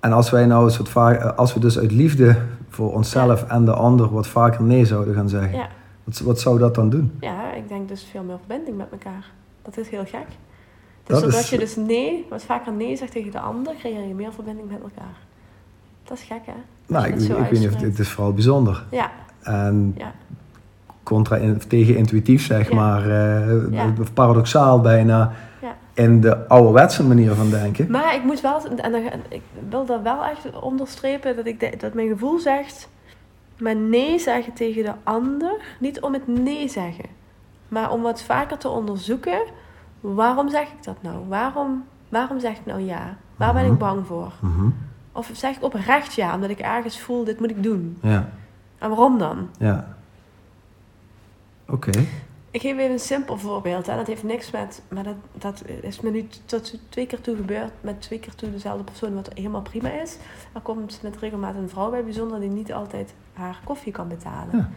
En 0.00 0.12
als 0.12 0.30
wij 0.30 0.46
nou 0.46 0.64
een 0.64 0.70
soort 0.70 0.88
vaak, 0.88 1.22
als 1.22 1.54
we 1.54 1.60
dus 1.60 1.78
uit 1.78 1.92
liefde 1.92 2.36
voor 2.68 2.92
onszelf 2.94 3.42
en 3.48 3.64
de 3.64 3.72
ander 3.72 4.10
wat 4.12 4.26
vaker 4.26 4.62
nee 4.62 4.84
zouden 4.84 5.14
gaan 5.14 5.28
zeggen, 5.28 5.58
Ja. 5.58 5.68
wat, 6.04 6.18
wat 6.18 6.40
zou 6.40 6.58
dat 6.58 6.74
dan 6.74 6.90
doen? 6.90 7.12
Ja, 7.20 7.52
ik 7.52 7.68
denk 7.68 7.88
dus 7.88 8.08
veel 8.10 8.22
meer 8.22 8.38
verbinding 8.38 8.76
met 8.76 8.86
elkaar. 8.90 9.24
Dat 9.62 9.76
is 9.78 9.88
heel 9.88 10.04
gek. 10.04 10.26
Dus 10.28 10.36
Dat 11.04 11.20
doordat 11.22 11.40
is- 11.40 11.50
je 11.50 11.58
dus 11.58 11.76
nee, 11.76 12.26
wat 12.30 12.42
vaker 12.42 12.72
nee 12.72 12.96
zegt 12.96 13.12
tegen 13.12 13.30
de 13.30 13.40
ander, 13.40 13.74
creëer 13.78 14.06
je 14.08 14.14
meer 14.14 14.32
verbinding 14.32 14.68
met 14.70 14.80
elkaar. 14.82 15.16
Dat 16.04 16.18
is 16.18 16.24
gek, 16.24 16.40
hè? 16.46 16.52
Nou, 16.86 17.06
ik, 17.06 17.14
ik 17.20 17.28
weet 17.50 17.50
niet 17.50 17.68
of 17.74 17.80
het 17.80 17.98
is 17.98 18.08
vooral 18.08 18.32
bijzonder. 18.32 18.84
Ja, 18.90 19.10
En 19.42 19.94
Ja. 19.98 20.12
contra 21.02 21.38
tegen 21.68 21.96
intuïtief 21.96 22.44
zeg 22.44 22.68
Ja. 22.68 22.74
maar, 22.74 23.02
eh, 23.02 23.72
Ja. 23.72 23.92
paradoxaal 24.14 24.80
bijna, 24.80 25.32
In 25.94 26.20
de 26.20 26.48
ouderwetse 26.48 27.04
manier 27.06 27.34
van 27.34 27.50
denken. 27.50 27.90
maar 27.90 28.14
ik 28.14 28.22
moet 28.24 28.40
wel, 28.40 28.64
en 28.76 28.92
dan, 28.92 29.02
ik 29.28 29.42
wil 29.68 29.84
dat 29.86 30.02
wel 30.02 30.24
echt 30.24 30.60
onderstrepen, 30.60 31.36
dat, 31.36 31.46
ik 31.46 31.60
de- 31.60 31.74
dat 31.78 31.94
mijn 31.94 32.08
gevoel 32.08 32.38
zegt, 32.38 32.88
maar 33.58 33.76
nee 33.76 34.18
zeggen 34.18 34.52
tegen 34.52 34.84
de 34.84 34.92
ander, 35.02 35.52
niet 35.78 36.00
om 36.00 36.12
het 36.12 36.26
nee 36.26 36.68
zeggen, 36.68 37.04
maar 37.68 37.90
om 37.90 38.02
wat 38.02 38.22
vaker 38.22 38.58
te 38.58 38.68
onderzoeken, 38.68 39.40
waarom 40.00 40.48
zeg 40.50 40.62
ik 40.62 40.82
dat 40.84 40.96
nou? 41.00 41.16
Waarom, 41.28 41.84
waarom 42.08 42.40
zeg 42.40 42.52
ik 42.56 42.66
nou 42.66 42.80
ja? 42.80 43.16
Waar 43.36 43.52
ben 43.52 43.62
ik 43.64 43.70
Mhm. 43.70 43.78
bang 43.78 44.06
voor? 44.06 44.32
Mhm. 44.40 44.68
Of 45.12 45.30
zeg 45.32 45.56
ik 45.56 45.62
oprecht 45.64 46.14
ja, 46.14 46.34
omdat 46.34 46.50
ik 46.50 46.58
ergens 46.58 47.00
voel, 47.00 47.24
dit 47.24 47.40
moet 47.40 47.50
ik 47.50 47.62
doen. 47.62 47.98
Ja, 48.02 48.28
En 48.78 48.88
waarom 48.88 49.18
dan? 49.18 49.48
ja. 49.58 49.96
Oké. 51.68 51.90
Ik 52.50 52.60
geef 52.60 52.78
even 52.78 52.90
een 52.90 52.98
simpel 52.98 53.38
voorbeeld. 53.38 53.86
Hè. 53.86 53.96
Dat 53.96 54.06
heeft 54.06 54.22
niks 54.22 54.50
met... 54.50 54.82
Maar 54.88 55.04
dat, 55.04 55.16
dat 55.32 55.64
is 55.80 56.00
me 56.00 56.10
nu 56.10 56.26
tot 56.44 56.78
twee 56.88 57.06
keer 57.06 57.20
toe 57.20 57.36
gebeurd. 57.36 57.72
Met 57.80 58.00
twee 58.00 58.18
keer 58.18 58.34
toe 58.34 58.50
dezelfde 58.50 58.84
persoon, 58.84 59.14
wat 59.14 59.30
helemaal 59.34 59.62
prima 59.62 59.90
is. 59.90 60.16
Er 60.52 60.60
komt 60.60 61.00
met 61.02 61.16
regelmaat 61.16 61.54
een 61.54 61.68
vrouw 61.68 61.90
bij, 61.90 62.04
bijzonder, 62.04 62.40
die 62.40 62.48
niet 62.48 62.72
altijd 62.72 63.14
haar 63.32 63.60
koffie 63.64 63.92
kan 63.92 64.08
betalen. 64.08 64.56
Ja. 64.56 64.70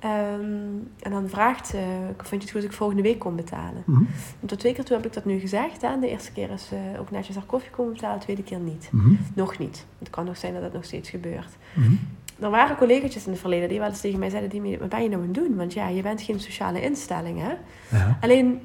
Ehm, 0.00 0.78
en 0.98 1.10
dan 1.10 1.28
vraagt 1.28 1.66
ze, 1.66 1.76
vind 2.16 2.28
je 2.28 2.36
het 2.36 2.50
goed 2.50 2.54
als 2.54 2.64
ik 2.64 2.72
volgende 2.72 3.02
week 3.02 3.18
kom 3.18 3.36
betalen? 3.36 3.82
Mhm. 3.86 4.02
En 4.40 4.46
tot 4.46 4.58
twee 4.58 4.72
keer 4.72 4.84
toe 4.84 4.96
heb 4.96 5.06
ik 5.06 5.12
dat 5.12 5.24
nu 5.24 5.38
gezegd. 5.38 5.82
Hè. 5.82 5.98
De 6.00 6.08
eerste 6.08 6.32
keer 6.32 6.50
is 6.50 6.66
ze 6.66 6.76
ook 6.98 7.10
netjes 7.10 7.36
haar 7.36 7.44
koffie 7.44 7.70
komen 7.70 7.92
betalen, 7.92 8.18
de 8.18 8.24
tweede 8.24 8.42
keer 8.42 8.58
niet. 8.58 8.88
Mhm. 8.92 9.14
Nog 9.34 9.58
niet. 9.58 9.86
Het 9.98 10.10
kan 10.10 10.24
nog 10.24 10.36
zijn 10.36 10.54
dat 10.54 10.62
het 10.62 10.72
nog 10.72 10.84
steeds 10.84 11.10
gebeurt. 11.10 11.56
Mhm. 11.74 11.92
Er 12.40 12.50
waren 12.50 12.76
collega's 12.76 13.24
in 13.26 13.30
het 13.32 13.40
verleden 13.40 13.68
die 13.68 13.78
wel 13.78 13.88
eens 13.88 14.00
tegen 14.00 14.18
mij 14.18 14.30
zeiden, 14.30 14.50
die, 14.62 14.78
wat 14.78 14.88
ben 14.88 15.02
je 15.02 15.08
nou 15.08 15.20
aan 15.20 15.28
het 15.28 15.36
doen? 15.36 15.56
Want 15.56 15.72
ja, 15.72 15.88
je 15.88 16.02
bent 16.02 16.22
geen 16.22 16.40
sociale 16.40 16.80
instelling, 16.82 17.40
hè? 17.40 17.52
Ja. 17.96 18.18
Alleen, 18.20 18.60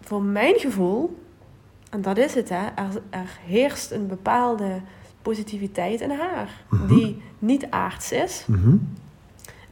voor 0.00 0.22
mijn 0.22 0.54
gevoel, 0.58 1.18
en 1.90 2.02
dat 2.02 2.18
is 2.18 2.34
het, 2.34 2.48
hè, 2.48 2.64
er, 2.74 3.02
er 3.10 3.38
heerst 3.46 3.90
een 3.90 4.06
bepaalde 4.06 4.80
positiviteit 5.22 6.00
in 6.00 6.10
haar, 6.10 6.64
Mhm. 6.70 6.86
die 6.94 7.22
niet 7.38 7.70
aards 7.70 8.12
is, 8.12 8.44
Mhm. 8.46 8.76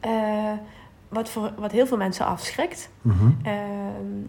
eh, 0.00 0.52
wat, 1.08 1.28
voor, 1.28 1.52
wat 1.58 1.72
heel 1.72 1.86
veel 1.86 1.96
mensen 1.96 2.26
afschrikt. 2.26 2.90
Mhm. 3.02 3.30
Ehm, 3.42 3.56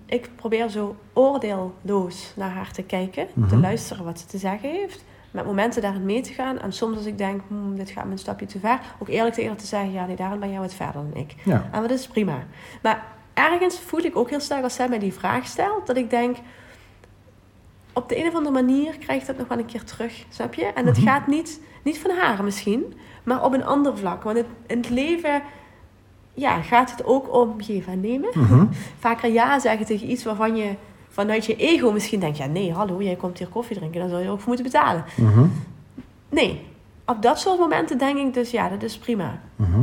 ik 0.05 0.29
probeer 0.35 0.69
zo 0.69 0.95
oordeelloos 1.13 2.33
naar 2.35 2.49
haar 2.51 2.71
te 2.71 2.83
kijken, 2.83 3.27
te 3.47 3.57
luisteren 3.57 4.05
wat 4.05 4.19
ze 4.19 4.25
te 4.25 4.37
zeggen 4.37 4.69
heeft, 4.69 5.03
met 5.31 5.45
momenten 5.45 5.81
daarin 5.81 6.05
mee 6.05 6.21
te 6.21 6.33
gaan. 6.33 6.59
En 6.59 6.73
soms 6.73 6.97
als 6.97 7.05
ik 7.05 7.17
denk, 7.17 7.41
hmm, 7.47 7.75
dit 7.75 7.89
gaat 7.89 8.05
me 8.05 8.11
een 8.11 8.17
stapje 8.17 8.45
te 8.45 8.59
ver, 8.59 8.79
ook 8.99 9.07
eerlijk 9.07 9.35
tegen 9.35 9.57
te 9.57 9.65
zeggen, 9.65 9.91
ja 9.91 10.05
nee, 10.05 10.15
daarin 10.15 10.39
ben 10.39 10.49
jij 10.51 10.59
wat 10.59 10.73
verder 10.73 10.93
dan 11.11 11.21
ik. 11.21 11.35
Ja. 11.45 11.69
En 11.71 11.81
dat 11.81 11.91
is 11.91 12.07
prima. 12.07 12.43
Maar 12.81 13.05
ergens 13.33 13.79
voel 13.79 13.99
ik 14.03 14.15
ook 14.15 14.29
heel 14.29 14.39
sterk 14.39 14.63
als 14.63 14.73
zij 14.75 14.87
mij 14.89 14.99
die 14.99 15.13
vraag 15.13 15.45
stelt, 15.45 15.87
dat 15.87 15.97
ik 15.97 16.09
denk, 16.09 16.37
op 17.93 18.09
de 18.09 18.17
een 18.21 18.27
of 18.27 18.35
andere 18.35 18.63
manier 18.63 18.97
krijg 18.97 19.21
ik 19.21 19.27
dat 19.27 19.37
nog 19.37 19.47
wel 19.47 19.57
een 19.57 19.65
keer 19.65 19.83
terug, 19.83 20.25
snap 20.29 20.53
je? 20.53 20.65
En 20.65 20.85
het 20.85 20.97
Mhm. 20.97 21.07
gaat 21.07 21.27
niet, 21.27 21.61
niet 21.83 21.99
van 21.99 22.11
haar 22.17 22.43
misschien, 22.43 22.93
maar 23.23 23.43
op 23.43 23.53
een 23.53 23.65
ander 23.65 23.97
vlak. 23.97 24.23
Want 24.23 24.37
het, 24.37 24.45
in 24.67 24.77
het 24.77 24.89
leven 24.89 25.41
ja, 26.33 26.61
gaat 26.61 26.91
het 26.91 27.05
ook 27.05 27.33
om 27.35 27.61
geven 27.61 27.93
en 27.93 27.99
nemen. 27.99 28.29
Mhm. 28.33 28.65
Vaker 28.99 29.31
ja 29.31 29.59
zeggen 29.59 29.85
tegen 29.85 30.09
iets 30.11 30.23
waarvan 30.23 30.55
je 30.55 30.75
vanuit 31.19 31.45
je 31.45 31.55
ego 31.55 31.91
misschien 31.91 32.19
denkt, 32.19 32.37
ja 32.37 32.45
nee, 32.45 32.73
hallo, 32.73 33.01
jij 33.01 33.15
komt 33.15 33.37
hier 33.37 33.47
koffie 33.47 33.75
drinken, 33.75 33.99
dan 33.99 34.09
zou 34.09 34.21
je 34.21 34.29
ook 34.29 34.39
voor 34.39 34.47
moeten 34.47 34.65
betalen. 34.65 35.03
Mhm. 35.15 35.45
Nee, 36.29 36.61
op 37.05 37.21
dat 37.21 37.39
soort 37.39 37.59
momenten 37.59 37.97
denk 37.97 38.17
ik 38.17 38.33
dus, 38.33 38.51
ja, 38.51 38.69
dat 38.69 38.83
is 38.83 38.97
prima. 38.97 39.41
Mhm. 39.55 39.79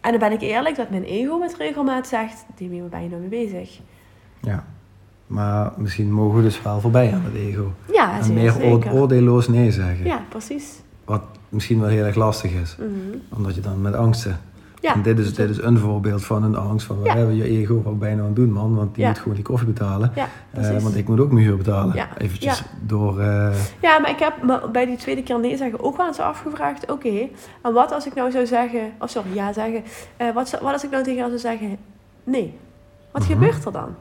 En 0.00 0.10
dan 0.10 0.18
ben 0.18 0.32
ik 0.32 0.40
eerlijk 0.40 0.76
dat 0.76 0.90
mijn 0.90 1.04
ego 1.04 1.38
met 1.38 1.56
regelmaat 1.56 2.06
zegt, 2.06 2.44
die 2.56 2.80
waar 2.80 2.88
ben 2.88 3.02
je 3.02 3.08
nou 3.08 3.20
mee 3.20 3.28
bezig? 3.28 3.80
Ja. 4.40 4.64
Maar 5.26 5.72
misschien 5.76 6.12
mogen 6.12 6.36
we 6.36 6.42
dus 6.42 6.62
wel 6.62 6.80
voorbij 6.80 7.14
aan 7.14 7.22
het 7.24 7.34
ego. 7.34 7.72
Ja, 7.92 8.20
en 8.20 8.34
meer 8.34 8.52
zeker. 8.52 8.92
oordeelloos 8.92 9.48
nee 9.48 9.70
zeggen. 9.70 10.04
Ja, 10.04 10.24
precies. 10.28 10.72
Wat 11.04 11.22
misschien 11.48 11.80
wel 11.80 11.88
heel 11.88 12.04
erg 12.04 12.14
lastig 12.14 12.52
is. 12.52 12.76
Mhm. 12.78 12.88
Omdat 13.36 13.54
je 13.54 13.60
dan 13.60 13.80
met 13.80 13.94
angsten. 13.94 14.40
Ja, 14.80 14.94
en 14.94 15.02
dit 15.02 15.18
is, 15.18 15.34
dit 15.34 15.50
is 15.50 15.62
een 15.62 15.78
voorbeeld 15.78 16.24
van 16.24 16.42
een 16.42 16.56
angst. 16.56 16.86
Van, 16.86 17.02
we 17.02 17.08
hebben 17.10 17.36
je 17.36 17.44
ego, 17.44 17.82
wat 17.82 17.94
je 17.94 17.98
nou 18.06 18.18
aan 18.20 18.26
het 18.26 18.36
doen 18.36 18.52
man? 18.52 18.74
Want 18.76 18.94
die 18.94 19.06
moet 19.06 19.18
gewoon 19.18 19.34
die 19.34 19.44
koffie 19.44 19.66
betalen. 19.66 20.12
Eh, 20.50 20.82
want 20.82 20.96
ik 20.96 21.08
moet 21.08 21.20
ook 21.20 21.32
mijn 21.32 21.44
huur 21.44 21.56
betalen. 21.56 21.94
Ja. 21.94 22.08
Eventjes 22.18 22.62
door... 22.82 23.20
eh, 23.20 23.54
Ja, 23.80 23.98
maar 23.98 24.10
ik 24.10 24.18
heb 24.18 24.42
me 24.42 24.68
bij 24.72 24.86
die 24.86 24.96
tweede 24.96 25.22
keer 25.22 25.40
nee 25.40 25.56
zeggen 25.56 25.82
ook 25.84 25.96
wel 25.96 26.06
eens 26.06 26.18
afgevraagd, 26.20 26.90
oké, 26.90 27.28
en 27.62 27.72
wat 27.72 27.92
als 27.92 28.06
ik 28.06 28.14
nou 28.14 28.30
zou 28.30 28.46
zeggen, 28.46 28.80
of 29.00 29.10
sorry, 29.10 29.34
ja 29.34 29.52
zeggen, 29.52 29.82
eh, 30.16 30.34
wat, 30.34 30.50
wat 30.62 30.72
als 30.72 30.84
ik 30.84 30.90
nou 30.90 31.02
tegen 31.04 31.20
haar 31.20 31.28
zou 31.28 31.40
zeggen, 31.40 31.76
nee, 32.24 32.58
wat 33.10 33.22
Mhm. 33.22 33.32
gebeurt 33.32 33.64
er 33.64 33.72
dan? 33.72 33.94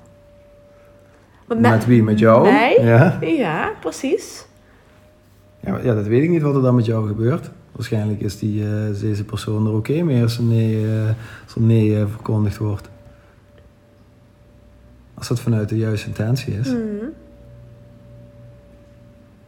Met 1.57 1.85
wie? 1.85 2.03
Met 2.03 2.19
jou? 2.19 2.43
Mij? 2.51 2.77
Ja. 2.81 3.17
Ja, 3.21 3.71
precies. 3.79 4.45
Ja, 5.59 5.77
ja, 5.83 5.93
dat 5.93 6.05
weet 6.07 6.23
ik 6.23 6.29
niet 6.29 6.41
wat 6.41 6.55
er 6.55 6.61
dan 6.61 6.75
met 6.75 6.85
jou 6.85 7.07
gebeurt. 7.07 7.51
Waarschijnlijk 7.75 8.21
is, 8.21 8.39
die, 8.39 8.63
is 8.89 8.99
deze 8.99 9.23
persoon 9.23 9.67
er 9.67 9.73
oké 9.73 10.03
mee 10.03 10.21
als 10.21 10.37
een 10.37 10.47
nee, 10.47 10.87
eh, 10.87 11.09
als 11.43 11.55
nee 11.55 11.99
eh, 11.99 12.07
verkondigd 12.07 12.57
wordt. 12.57 12.89
Als 15.13 15.27
dat 15.27 15.39
vanuit 15.39 15.69
de 15.69 15.77
juiste 15.77 16.07
intentie 16.07 16.53
is. 16.53 16.67
Mhm. 16.67 17.05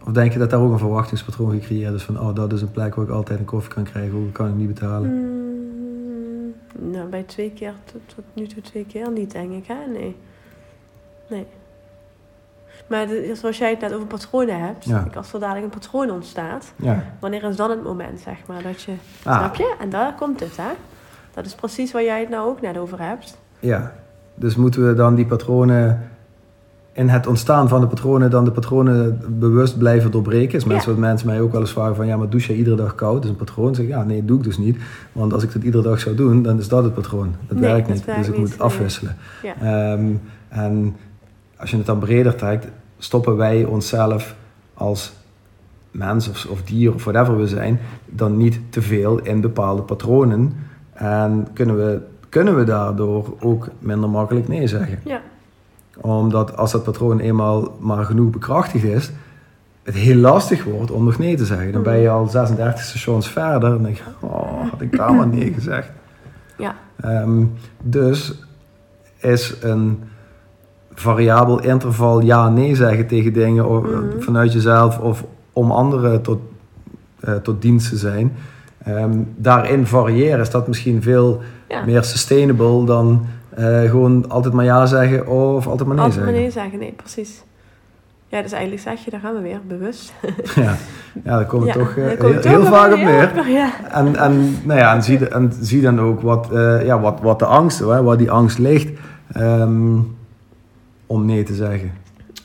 Of 0.06 0.14
denk 0.14 0.34
je 0.34 0.40
dat 0.40 0.50
daar 0.50 0.60
ook 0.60 0.72
een 0.72 0.78
verwachtingspatroon 0.78 1.52
gecreëerd 1.52 1.94
is 1.94 2.04
van, 2.04 2.20
oh, 2.20 2.36
dat 2.36 2.54
is 2.54 2.62
een 2.62 2.72
plek 2.72 2.96
waar 2.96 3.06
ik 3.06 3.12
altijd 3.12 3.40
een 3.40 3.46
koffie 3.46 3.74
kan 3.74 3.84
krijgen, 3.84 4.18
ook 4.18 4.34
kan 4.34 4.48
ik 4.48 4.56
niet 4.56 4.68
betalen. 4.68 5.10
Mm, 5.10 6.54
nou, 6.92 7.10
bij 7.10 7.24
twee 7.24 7.52
keer, 7.52 7.74
tot, 7.84 8.02
tot 8.16 8.24
nu 8.34 8.48
toe 8.48 8.62
twee 8.62 8.86
keer 8.86 9.12
niet, 9.12 9.32
denk 9.32 9.52
ik, 9.52 9.68
hè? 9.68 9.86
Nee. 9.92 10.16
Nee. 11.30 11.46
Maar 12.90 13.08
de- 13.08 13.32
zoals 13.36 13.58
jij 13.58 13.70
het 13.70 13.80
net 13.80 13.94
over 13.94 14.08
patronen 14.08 14.60
hebt, 14.66 14.86
Ja. 14.86 15.00
kijk, 15.02 15.16
als 15.16 15.34
er 15.34 15.40
dadelijk 15.40 15.66
een 15.66 15.80
patroon 15.80 16.12
ontstaat, 16.12 16.74
Ja. 16.76 17.04
wanneer 17.20 17.44
is 17.44 17.56
dan 17.56 17.70
het 17.70 17.84
moment, 17.84 18.20
zeg 18.20 18.38
maar, 18.48 18.64
dat 18.64 18.82
je... 18.82 18.92
Ah. 19.24 19.38
Snap 19.38 19.56
je? 19.56 19.76
En 19.80 19.90
daar 19.90 20.14
komt 20.16 20.40
het, 20.40 20.58
hè? 20.58 20.70
Dat 21.34 21.46
is 21.46 21.56
precies 21.56 21.92
waar 21.92 22.04
jij 22.04 22.20
het 22.20 22.30
nou 22.30 22.50
ook 22.50 22.62
net 22.62 22.78
over 22.78 23.02
hebt. 23.02 23.38
Ja, 23.60 23.92
dus 24.36 24.56
moeten 24.56 24.88
we 24.88 24.94
dan 24.94 25.16
die 25.16 25.26
patronen, 25.26 26.10
in 26.94 27.10
het 27.10 27.28
ontstaan 27.28 27.70
van 27.70 27.82
de 27.82 27.88
patronen, 27.88 28.30
dan 28.30 28.46
de 28.46 28.52
patronen 28.52 29.22
bewust 29.40 29.78
blijven 29.78 30.12
doorbreken? 30.12 30.58
Is 30.58 30.66
mensen 30.66 30.90
wat 30.92 31.00
mensen 31.00 31.28
mij 31.28 31.42
ook 31.42 31.52
wel 31.52 31.62
eens 31.62 31.72
vragen 31.72 31.96
van, 31.96 32.08
ja, 32.08 32.18
maar 32.18 32.30
douche 32.30 32.52
je 32.52 32.58
iedere 32.58 32.76
dag 32.76 32.96
koud? 32.96 33.14
Dat 33.14 33.24
is 33.24 33.30
een 33.30 33.36
patroon. 33.36 33.76
Zeg 33.76 33.86
ik, 33.86 33.92
ja, 33.92 34.04
nee, 34.04 34.26
doe 34.26 34.38
ik 34.38 34.44
dus 34.44 34.58
niet. 34.58 34.78
Want 35.12 35.34
als 35.34 35.44
ik 35.44 35.54
dat 35.54 35.64
iedere 35.64 35.84
dag 35.84 36.00
zou 36.00 36.16
doen, 36.16 36.42
dan 36.44 36.58
is 36.60 36.68
dat 36.68 36.84
het 36.84 36.94
patroon. 36.94 37.36
Dat 37.48 37.58
Nee, 37.60 37.70
werkt 37.72 37.88
dat 37.88 37.96
niet. 37.96 38.06
werkt 38.06 38.22
dus 38.22 38.30
ik 38.34 38.38
niet, 38.40 38.50
moet 38.50 38.60
afwisselen. 38.62 39.16
Ja. 39.44 39.54
Ehm, 39.94 40.06
en 40.50 40.96
als 41.58 41.72
je 41.72 41.78
het 41.78 41.86
dan 41.86 42.00
breder 42.00 42.36
trekt, 42.36 42.68
stoppen 42.98 43.38
wij 43.38 43.64
onszelf 43.64 44.36
als 44.74 45.14
mens 45.92 46.30
of, 46.30 46.46
of 46.46 46.64
dier 46.64 46.94
of 46.94 47.04
whatever 47.04 47.38
we 47.38 47.48
zijn, 47.48 47.80
dan 48.06 48.38
niet 48.38 48.60
te 48.70 48.82
veel 48.82 49.20
in 49.20 49.42
bepaalde 49.42 49.82
patronen. 49.82 50.56
En 50.94 51.48
kunnen 51.54 51.78
we, 51.78 52.02
kunnen 52.30 52.58
we 52.58 52.64
daardoor 52.64 53.36
ook 53.40 53.70
minder 53.80 54.10
makkelijk 54.10 54.48
nee 54.48 54.68
zeggen. 54.68 55.00
Ja. 55.04 55.22
Omdat 56.02 56.58
als 56.58 56.72
dat 56.72 56.84
patroon 56.84 57.20
eenmaal 57.20 57.76
maar 57.80 58.06
genoeg 58.06 58.30
bekrachtigd 58.30 58.84
is, 58.84 59.12
het 59.84 59.96
heel 59.96 60.16
lastig 60.16 60.64
wordt 60.64 60.92
om 60.92 61.04
nog 61.04 61.18
nee 61.18 61.36
te 61.36 61.46
zeggen. 61.46 61.72
Dan 61.72 61.84
ben 61.84 61.98
je 61.98 62.10
al 62.10 62.28
36 62.28 62.84
stations 62.84 63.30
verder 63.30 63.76
en 63.76 63.84
denk 63.84 63.98
je, 63.98 64.04
oh, 64.20 64.70
had 64.70 64.82
ik 64.82 64.98
daar 64.98 65.14
maar 65.14 65.28
nee 65.28 65.54
gezegd. 65.54 65.90
Ja. 66.58 66.76
Ehm, 67.02 67.46
dus 67.84 68.34
is 69.20 69.56
een 69.62 70.04
variabel 71.00 71.60
interval 71.62 72.22
ja-nee 72.22 72.76
zeggen 72.76 73.08
tegen 73.08 73.34
dingen 73.34 73.66
of, 73.68 73.84
Mhm. 73.84 74.20
vanuit 74.20 74.54
jezelf 74.54 75.00
of 75.00 75.24
om 75.54 75.72
anderen 75.72 76.22
tot, 76.22 76.40
eh, 77.20 77.34
tot 77.34 77.62
dienst 77.62 77.90
te 77.90 77.98
zijn. 77.98 78.34
Ehm, 78.84 79.12
daarin 79.36 79.86
variëren 79.88 80.40
is 80.40 80.50
dat 80.50 80.68
misschien 80.68 81.02
veel 81.02 81.42
Ja. 81.68 81.86
meer 81.86 82.04
sustainable 82.04 82.86
dan 82.86 83.26
eh, 83.56 83.82
gewoon 83.90 84.30
altijd 84.30 84.54
maar 84.54 84.66
ja 84.66 84.86
zeggen 84.86 85.28
of 85.28 85.68
altijd 85.68 85.88
maar 85.88 85.98
nee 85.98 86.06
Altijd 86.06 86.26
maar 86.26 86.34
zeggen. 86.34 86.34
nee 86.34 86.52
zeggen, 86.52 86.80
nee, 86.80 86.94
precies. 86.96 87.44
Ja, 88.28 88.42
dus 88.42 88.52
eigenlijk 88.52 88.82
zeg 88.82 89.06
je, 89.06 89.12
daar 89.12 89.20
gaan 89.20 89.34
we 89.36 89.42
weer, 89.42 89.60
bewust. 89.68 90.14
ja. 90.56 90.76
ja, 91.24 91.36
daar 91.38 91.46
komt 91.46 91.64
het 91.66 91.74
Ja, 91.74 91.80
toch 91.80 91.96
eh, 91.98 92.44
heel, 92.52 92.66
vaak 92.66 92.92
op 92.94 93.00
neer. 93.00 93.50
Ja. 93.50 93.70
En, 93.92 94.16
en, 94.16 94.56
nou 94.64 94.80
ja, 94.80 94.96
en, 94.96 95.04
zie, 95.04 95.28
en 95.28 95.54
zie 95.62 95.82
dan 95.82 96.00
ook 96.02 96.22
wat, 96.22 96.48
ja, 96.84 97.00
wat, 97.00 97.20
wat 97.22 97.40
de 97.40 97.46
angst, 97.46 97.80
hè, 97.80 98.04
waar 98.04 98.18
die 98.18 98.32
angst 98.32 98.58
ligt 98.58 98.90
ehm, 99.34 99.96
om 101.08 101.26
nee 101.26 101.44
te 101.44 101.54
zeggen. 101.56 101.94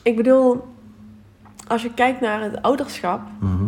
Ik 0.03 0.15
bedoel, 0.15 0.63
als 1.67 1.81
je 1.83 1.93
kijkt 1.93 2.21
naar 2.21 2.41
het 2.41 2.61
ouderschap, 2.61 3.21
Mhm. 3.39 3.63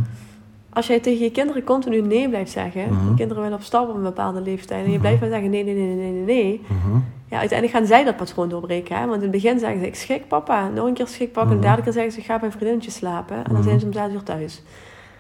als 0.73 0.87
jij 0.87 0.99
tegen 0.99 1.23
je 1.23 1.31
kinderen 1.31 1.63
continu 1.63 2.01
nee 2.01 2.29
blijft 2.29 2.51
zeggen, 2.51 2.81
je 2.81 3.13
kinderen 3.15 3.43
willen 3.43 3.57
op 3.57 3.63
stap 3.63 3.89
op 3.89 3.95
een 3.95 4.01
bepaalde 4.03 4.41
leeftijd, 4.41 4.79
en 4.79 4.85
je 4.85 4.91
Mhm. 4.91 4.99
blijft 5.01 5.19
maar 5.19 5.29
zeggen 5.29 5.49
nee, 5.49 5.63
nee, 5.63 5.73
nee, 5.73 5.95
nee, 5.95 6.11
nee, 6.11 6.21
nee, 6.23 6.61
Mhm. 6.67 6.97
ja, 7.29 7.37
uiteindelijk 7.39 7.77
gaan 7.79 7.87
zij 7.87 8.03
dat 8.03 8.15
patroon 8.17 8.49
doorbreken. 8.49 8.95
Hè? 8.97 9.01
Want 9.05 9.15
in 9.15 9.21
het 9.21 9.31
begin 9.31 9.59
zeggen 9.59 9.79
ze, 9.79 9.87
ik 9.87 9.95
schik 9.95 10.27
papa, 10.27 10.67
nog 10.67 10.87
een 10.87 10.93
keer 10.93 11.07
schik 11.07 11.31
papa, 11.31 11.49
en 11.49 11.55
de 11.55 11.61
derde 11.61 11.81
keer 11.81 11.91
zeggen 11.93 12.11
ze, 12.11 12.19
ik 12.19 12.25
ga 12.25 12.35
bij 12.37 12.45
een 12.45 12.51
vriendinnetje 12.53 12.91
slapen, 12.91 13.35
en 13.45 13.53
dan 13.53 13.63
zijn 13.63 13.79
ze 13.79 13.85
om 13.85 13.93
zes 13.93 14.11
uur 14.13 14.23
thuis. 14.23 14.61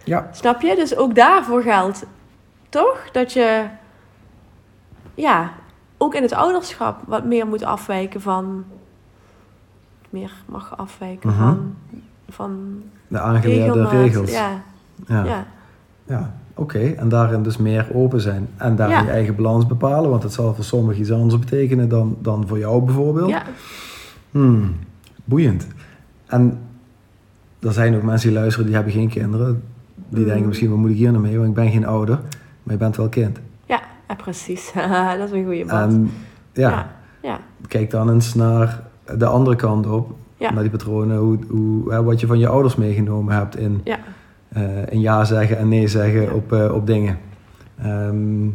Ja. 0.03 0.29
Snap 0.31 0.61
je? 0.61 0.75
Dus 0.75 0.95
ook 0.95 1.15
daarvoor 1.15 1.61
geldt 1.61 2.05
toch 2.69 3.09
dat 3.11 3.33
je, 3.33 3.63
ja, 5.15 5.53
ook 5.97 6.13
in 6.15 6.21
het 6.21 6.33
ouderschap 6.33 7.01
wat 7.07 7.25
meer 7.25 7.47
moet 7.47 7.63
afwijken 7.63 8.21
van, 8.21 8.63
meer 10.19 10.31
mag 10.45 10.77
afwijken 10.77 11.29
Mhm. 11.29 11.37
van, 11.43 11.73
van 12.29 12.81
De 13.07 13.19
aangeleerde 13.19 13.87
regels. 13.87 14.31
Ja, 14.31 14.61
ja. 15.07 15.23
ja. 15.23 15.45
Ja, 16.07 16.33
oké. 16.53 16.79
En 16.79 17.09
daarin 17.09 17.43
dus 17.43 17.57
meer 17.57 17.87
open 17.93 18.21
zijn. 18.21 18.47
En 18.57 18.75
daarin 18.75 18.95
Ja. 18.97 19.03
je 19.03 19.09
eigen 19.09 19.35
balans 19.35 19.65
bepalen. 19.67 20.09
Want 20.09 20.23
het 20.23 20.33
zal 20.33 20.53
voor 20.55 20.63
sommigen 20.63 21.01
iets 21.01 21.11
anders 21.11 21.39
betekenen 21.39 21.89
dan, 21.89 22.17
dan 22.21 22.47
voor 22.47 22.57
jou 22.59 22.81
bijvoorbeeld. 22.83 23.29
ja. 23.29 23.43
Hmm, 24.31 24.75
boeiend. 25.25 25.67
En 26.25 26.59
er 27.59 27.73
zijn 27.73 27.95
ook 27.95 28.03
mensen 28.03 28.29
die 28.29 28.37
luisteren, 28.37 28.65
die 28.65 28.75
hebben 28.75 28.93
geen 28.93 29.09
kinderen. 29.09 29.63
Die 30.09 30.19
Mhm. 30.19 30.27
denken 30.29 30.47
misschien, 30.47 30.69
wat 30.69 30.77
moet 30.77 30.89
ik 30.89 30.95
hier 30.95 31.11
nou 31.11 31.23
mee? 31.23 31.35
Want 31.37 31.47
ik 31.49 31.53
ben 31.55 31.71
geen 31.71 31.85
ouder. 31.85 32.19
Maar 32.63 32.73
je 32.73 32.79
bent 32.79 32.95
wel 32.95 33.09
kind. 33.09 33.39
Ja, 33.65 33.81
ja, 34.07 34.15
precies. 34.15 34.71
dat 35.17 35.27
is 35.27 35.31
een 35.31 35.43
goede 35.45 35.65
man. 35.65 35.77
En 35.89 36.11
ja, 36.53 36.91
ja, 37.21 37.39
kijk 37.67 37.89
dan 37.91 38.09
eens 38.09 38.33
naar 38.33 38.83
de 39.17 39.25
andere 39.25 39.55
kant 39.55 39.87
op. 39.87 40.11
Ja. 40.37 40.51
Naar 40.51 40.61
die 40.61 40.71
patronen. 40.71 41.17
Hoe, 41.17 41.37
hoe, 41.49 41.91
hè, 41.91 42.03
wat 42.03 42.19
je 42.19 42.27
van 42.27 42.39
je 42.39 42.47
ouders 42.47 42.75
meegenomen 42.75 43.35
hebt 43.35 43.57
in, 43.57 43.81
ja, 43.83 43.99
eh, 44.47 44.91
in 44.91 44.99
ja 45.01 45.23
zeggen 45.25 45.57
en 45.57 45.67
nee 45.67 45.87
zeggen 45.87 46.21
Ja. 46.21 46.31
op, 46.31 46.51
eh, 46.51 46.73
op 46.73 46.87
dingen. 46.87 47.17
Ehm, 47.81 48.45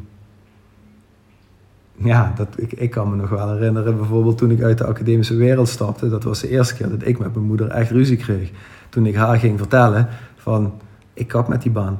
ja, 1.94 2.32
dat, 2.36 2.48
ik, 2.56 2.72
ik 2.72 2.90
kan 2.90 3.10
me 3.10 3.16
nog 3.16 3.28
wel 3.28 3.52
herinneren, 3.52 3.96
bijvoorbeeld 3.96 4.38
toen 4.38 4.50
ik 4.50 4.62
uit 4.62 4.78
de 4.78 4.86
academische 4.86 5.34
wereld 5.36 5.68
stapte. 5.68 6.08
Dat 6.08 6.24
was 6.24 6.40
de 6.40 6.48
eerste 6.48 6.74
keer 6.74 6.88
dat 6.88 7.06
ik 7.06 7.18
met 7.18 7.34
mijn 7.34 7.46
moeder 7.46 7.68
echt 7.68 7.90
ruzie 7.90 8.16
kreeg. 8.16 8.50
Toen 8.88 9.06
ik 9.06 9.14
haar 9.14 9.38
ging 9.38 9.58
vertellen 9.58 10.08
van, 10.36 10.72
ik 11.14 11.28
kap 11.28 11.48
met 11.48 11.62
die 11.62 11.72
baan. 11.72 11.98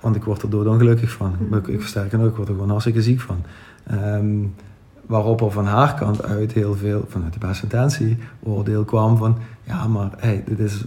Want 0.00 0.16
ik 0.16 0.24
word 0.24 0.42
er 0.42 0.50
doodongelukkig 0.50 1.10
van. 1.10 1.36
Mhm. 1.38 1.54
Ik, 1.54 1.66
ik 1.66 1.80
versterk 1.80 2.12
en 2.12 2.20
ook, 2.20 2.28
ik 2.28 2.36
word 2.36 2.48
er 2.48 2.54
gewoon 2.54 2.70
hartstikke 2.70 3.02
ziek 3.02 3.20
van. 3.20 3.42
Ehm, 3.86 4.42
waarop 5.06 5.40
er 5.40 5.50
van 5.50 5.64
haar 5.66 5.94
kant 5.94 6.24
uit 6.24 6.52
heel 6.52 6.74
veel, 6.74 7.04
vanuit 7.08 7.32
de 7.32 7.38
beste 7.46 7.62
intentie, 7.62 8.16
oordeel 8.42 8.84
kwam 8.84 9.16
van... 9.16 9.36
Ja, 9.62 9.86
maar 9.86 10.10
hey, 10.16 10.42
dit 10.46 10.58
is... 10.58 10.84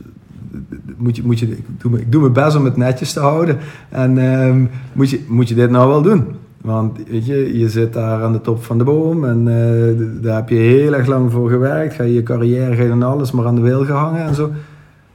Moet 0.98 1.16
je, 1.16 1.24
moet 1.26 1.40
je, 1.40 1.48
ik, 1.52 1.66
doe, 1.78 1.92
me- 1.92 2.00
ik 2.00 2.12
doe 2.12 2.22
mijn 2.22 2.34
best 2.34 2.56
om 2.56 2.66
het 2.66 2.78
netjes 2.78 3.14
te 3.14 3.20
houden. 3.20 3.58
En 3.90 4.18
ehm, 4.18 4.66
moet, 4.94 5.10
je, 5.10 5.26
moet 5.28 5.50
je 5.50 5.56
dit 5.56 5.70
nou 5.70 5.88
wel 5.90 6.02
doen? 6.02 6.26
Want 6.62 6.98
weet 7.10 7.26
je, 7.26 7.58
je 7.60 7.70
zit 7.70 7.94
daar 7.94 8.24
aan 8.24 8.32
de 8.32 8.42
top 8.42 8.64
van 8.64 8.78
de 8.78 8.84
boom 8.84 9.26
en 9.26 9.38
eh, 9.48 10.24
daar 10.24 10.36
heb 10.36 10.50
je 10.50 10.56
heel 10.56 10.94
erg 10.94 11.08
lang 11.08 11.32
voor 11.32 11.50
gewerkt. 11.50 11.94
Ga 11.94 12.04
je 12.04 12.14
je 12.14 12.24
carrière, 12.24 12.76
ga 12.76 12.82
je 12.82 12.88
dan 12.90 13.04
alles 13.04 13.32
maar 13.32 13.46
aan 13.46 13.56
de 13.56 13.62
wil 13.62 13.86
gehangen 13.86 14.22
en 14.26 14.36
zo. 14.36 14.52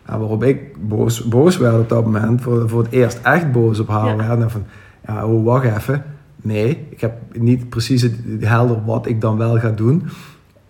Ja, 0.09 0.19
waarop 0.19 0.45
ik 0.45 0.59
boos, 0.89 1.25
boos 1.29 1.57
werd 1.59 1.79
op 1.79 1.89
dat 1.89 2.05
moment, 2.05 2.41
voor, 2.41 2.69
voor 2.69 2.83
het 2.83 2.93
eerst 2.93 3.21
echt 3.23 3.53
boos 3.53 3.79
op 3.81 3.89
haar 3.89 4.07
Ja. 4.09 4.17
werd. 4.17 4.41
En 4.41 4.51
van, 4.51 4.63
ja, 5.07 5.27
oh, 5.27 5.45
wacht 5.45 5.65
even. 5.77 6.03
Nee, 6.43 6.87
ik 6.91 7.01
heb 7.01 7.15
niet 7.33 7.69
precies 7.69 8.03
het, 8.03 8.15
helder 8.41 8.85
wat 8.85 9.07
ik 9.07 9.21
dan 9.21 9.37
wel 9.37 9.59
ga 9.59 9.71
doen. 9.71 10.03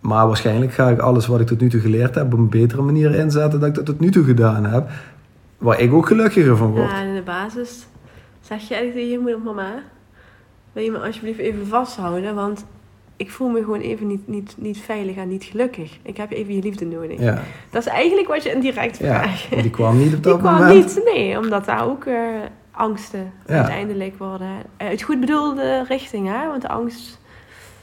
Maar 0.00 0.26
waarschijnlijk 0.26 0.72
ga 0.72 0.88
ik 0.90 0.98
alles 0.98 1.26
wat 1.26 1.40
ik 1.40 1.46
tot 1.46 1.60
nu 1.60 1.68
toe 1.68 1.80
geleerd 1.80 2.14
heb 2.14 2.24
op 2.32 2.38
een 2.38 2.48
betere 2.48 2.82
manier 2.82 3.14
inzetten 3.14 3.60
dan 3.60 3.68
ik 3.68 3.74
dat 3.74 3.86
tot 3.86 4.00
nu 4.00 4.10
toe 4.10 4.24
gedaan 4.24 4.64
heb. 4.64 4.90
Waar 5.58 5.80
ik 5.80 5.92
ook 5.92 6.06
gelukkiger 6.06 6.56
van 6.56 6.70
word. 6.70 6.90
Ja, 6.90 7.00
en 7.00 7.06
in 7.08 7.14
de 7.14 7.22
basis 7.22 7.86
zeg 8.40 8.68
je 8.68 8.74
eigenlijk 8.74 8.94
tegen 8.94 9.10
je 9.10 9.18
moeder, 9.18 9.40
mama, 9.40 9.82
wil 10.72 10.82
je 10.84 10.90
me 10.90 10.98
alsjeblieft 10.98 11.38
even 11.38 11.66
vasthouden, 11.66 12.34
want 12.34 12.64
ik 13.16 13.30
voel 13.30 13.48
me 13.48 13.60
gewoon 13.60 13.80
even 13.80 14.06
niet, 14.06 14.28
niet, 14.28 14.54
niet 14.58 14.78
veilig 14.78 15.16
en 15.16 15.28
niet 15.28 15.44
gelukkig. 15.44 15.98
Ik 16.02 16.16
heb 16.16 16.30
even 16.30 16.54
je 16.54 16.62
liefde 16.62 16.84
nodig. 16.86 17.20
Ja, 17.20 17.42
Dat 17.70 17.82
is 17.86 17.88
eigenlijk 17.92 18.28
wat 18.28 18.42
je 18.42 18.52
indirect 18.52 18.98
ja. 18.98 19.04
vraagt. 19.06 19.62
Die 19.62 19.70
kwam 19.70 19.98
niet 19.98 20.14
op 20.14 20.22
Die 20.22 20.32
dat 20.32 20.38
kwam 20.38 20.54
moment. 20.54 20.74
niet, 20.74 21.02
nee, 21.14 21.38
omdat 21.38 21.64
daar 21.64 21.86
ook 21.86 22.04
eh, 22.04 22.14
angsten 22.72 23.32
Ja. 23.46 23.54
uiteindelijk 23.54 24.14
worden. 24.18 24.48
eh, 24.76 24.88
Uit 24.88 25.02
goed 25.02 25.20
bedoelde 25.20 25.84
richting, 25.88 26.28
hè? 26.28 26.46
Want 26.48 26.62
de 26.62 26.68
angst, 26.68 27.20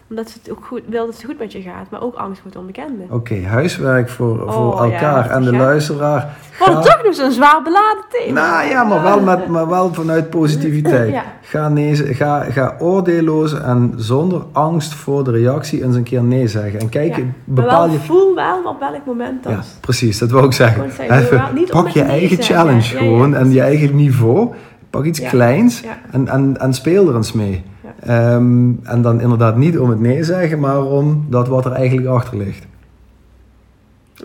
omdat 0.10 0.30
ze 0.30 0.38
het 0.43 0.52
ook 0.52 0.65
goed 0.65 0.82
wil 0.88 1.06
dat 1.06 1.15
het 1.15 1.23
goed 1.25 1.39
met 1.39 1.52
je 1.52 1.62
gaat, 1.62 1.89
maar 1.89 2.02
ook 2.02 2.15
angst 2.15 2.41
voor 2.41 2.52
het 2.52 2.60
onbekende. 2.60 3.04
Oké, 3.10 3.41
huiswerk 3.45 4.10
voor, 4.10 4.41
Oh, 4.45 4.52
voor 4.54 4.88
ja, 4.88 4.93
elkaar 4.93 5.30
en 5.30 5.43
de 5.43 5.52
luisteraar. 5.52 6.38
Wat 6.60 6.67
Ga- 6.67 6.80
toch 6.82 7.04
nog 7.04 7.15
zo'n 7.15 7.32
zwaar 7.32 7.62
beladen 7.63 8.04
thema. 8.10 8.41
Nou 8.60 8.69
ja, 8.69 8.84
maar 8.84 9.02
wel, 9.04 9.19
met, 9.19 9.47
maar 9.47 9.67
wel 9.67 9.93
vanuit 9.93 10.30
positiviteit. 10.30 11.13
Ja. 11.19 11.23
Ga, 11.41 11.69
nee, 11.69 11.95
ga, 11.95 12.43
ga 12.43 12.75
oordeelloos 12.80 13.60
en 13.62 13.93
zonder 13.95 14.41
angst 14.52 14.93
voor 14.93 15.23
de 15.23 15.32
reactie 15.32 15.84
eens 15.84 15.95
een 15.95 16.04
keer 16.04 16.23
nee 16.23 16.47
zeggen. 16.47 16.80
En 16.80 16.89
kijk. 16.89 17.17
Maar 17.17 17.25
bepaal 17.43 17.84
wel 17.86 17.91
je... 17.93 17.99
voel 17.99 18.36
wel 18.36 18.63
op 18.63 18.80
welk 18.80 19.06
moment 19.06 19.43
dat 19.43 19.52
Ja, 19.52 19.60
precies, 19.80 20.17
dat 20.17 20.32
wil 20.32 20.43
ik 20.43 20.54
zeggen. 20.54 20.84
Even, 21.10 21.43
pak 21.69 21.88
je 21.88 22.02
nee 22.02 22.10
eigen 22.10 22.41
challenge 22.43 22.82
gewoon 22.97 23.36
en 23.36 23.52
je 23.52 23.62
eigen 23.62 23.95
niveau. 23.95 24.54
Pak 24.89 25.04
iets 25.04 25.19
Ja. 25.19 25.30
kleins 25.30 25.80
Ja. 25.82 25.97
en, 26.12 26.28
en, 26.28 26.58
en 26.60 26.73
speel 26.73 27.10
er 27.10 27.15
eens 27.15 27.34
mee. 27.34 27.63
Ja. 27.84 27.89
Ehm, 28.34 28.71
en 28.84 29.02
dan 29.02 29.21
inderdaad 29.21 29.56
niet 29.58 29.80
om 29.80 29.89
het 29.89 29.99
nee 29.99 30.23
zeggen, 30.23 30.60
maar 30.60 30.84
om 30.84 31.25
dat 31.30 31.47
wat 31.47 31.65
er 31.65 31.71
eigenlijk 31.71 32.08
achter 32.08 32.38
ligt. 32.38 32.65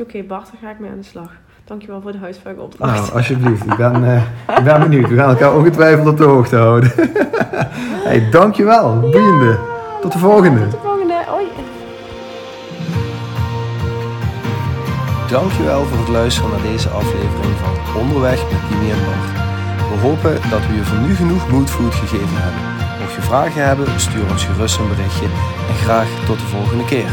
Oké, 0.01 0.23
Bart, 0.23 0.45
daar 0.53 0.61
ga 0.63 0.71
ik 0.71 0.79
mee 0.79 0.91
aan 0.91 0.97
de 0.99 1.03
slag. 1.05 1.31
Dankjewel 1.65 2.01
voor 2.01 2.13
de 2.13 2.19
huiswerkopdracht. 2.19 3.01
Nou, 3.01 3.13
alsjeblieft. 3.13 3.67
Ik 3.67 3.77
ben, 3.77 4.05
eh, 4.15 4.23
ik 4.59 4.65
ben 4.65 4.81
benieuwd. 4.81 5.09
We 5.09 5.17
gaan 5.17 5.29
elkaar 5.29 5.57
ongetwijfeld 5.57 6.09
op 6.09 6.17
de 6.17 6.25
hoogte 6.25 6.57
houden. 6.57 6.93
hey, 8.09 8.31
dankjewel. 8.31 9.01
Boeiende. 9.01 9.59
Tot 10.01 10.13
de 10.13 10.19
volgende. 10.19 10.61
Tot 10.61 10.71
de 10.71 10.77
volgende. 10.83 11.15
Hoi. 11.27 11.45
Dankjewel 15.31 15.85
voor 15.85 15.99
het 15.99 16.09
luisteren 16.09 16.51
naar 16.51 16.63
deze 16.63 16.89
aflevering 16.89 17.55
van 17.63 18.01
Onderweg 18.01 18.43
met 18.51 18.61
Dimi 18.71 18.91
en 18.91 18.99
Bart. 19.05 19.44
We 19.95 20.01
hopen 20.01 20.51
dat 20.51 20.67
we 20.67 20.75
je 20.75 20.85
voor 20.85 20.99
nu 20.99 21.15
genoeg 21.15 21.51
moodfood 21.51 21.95
gegeven 21.95 22.43
hebben. 22.43 22.63
Mocht 23.01 23.15
je 23.15 23.23
vragen 23.23 23.67
hebben, 23.67 24.01
stuur 24.01 24.31
ons 24.31 24.45
gerust 24.45 24.79
een 24.79 24.89
berichtje 24.89 25.27
en 25.69 25.75
graag 25.75 26.09
tot 26.27 26.39
de 26.39 26.47
volgende 26.47 26.85
keer. 26.85 27.11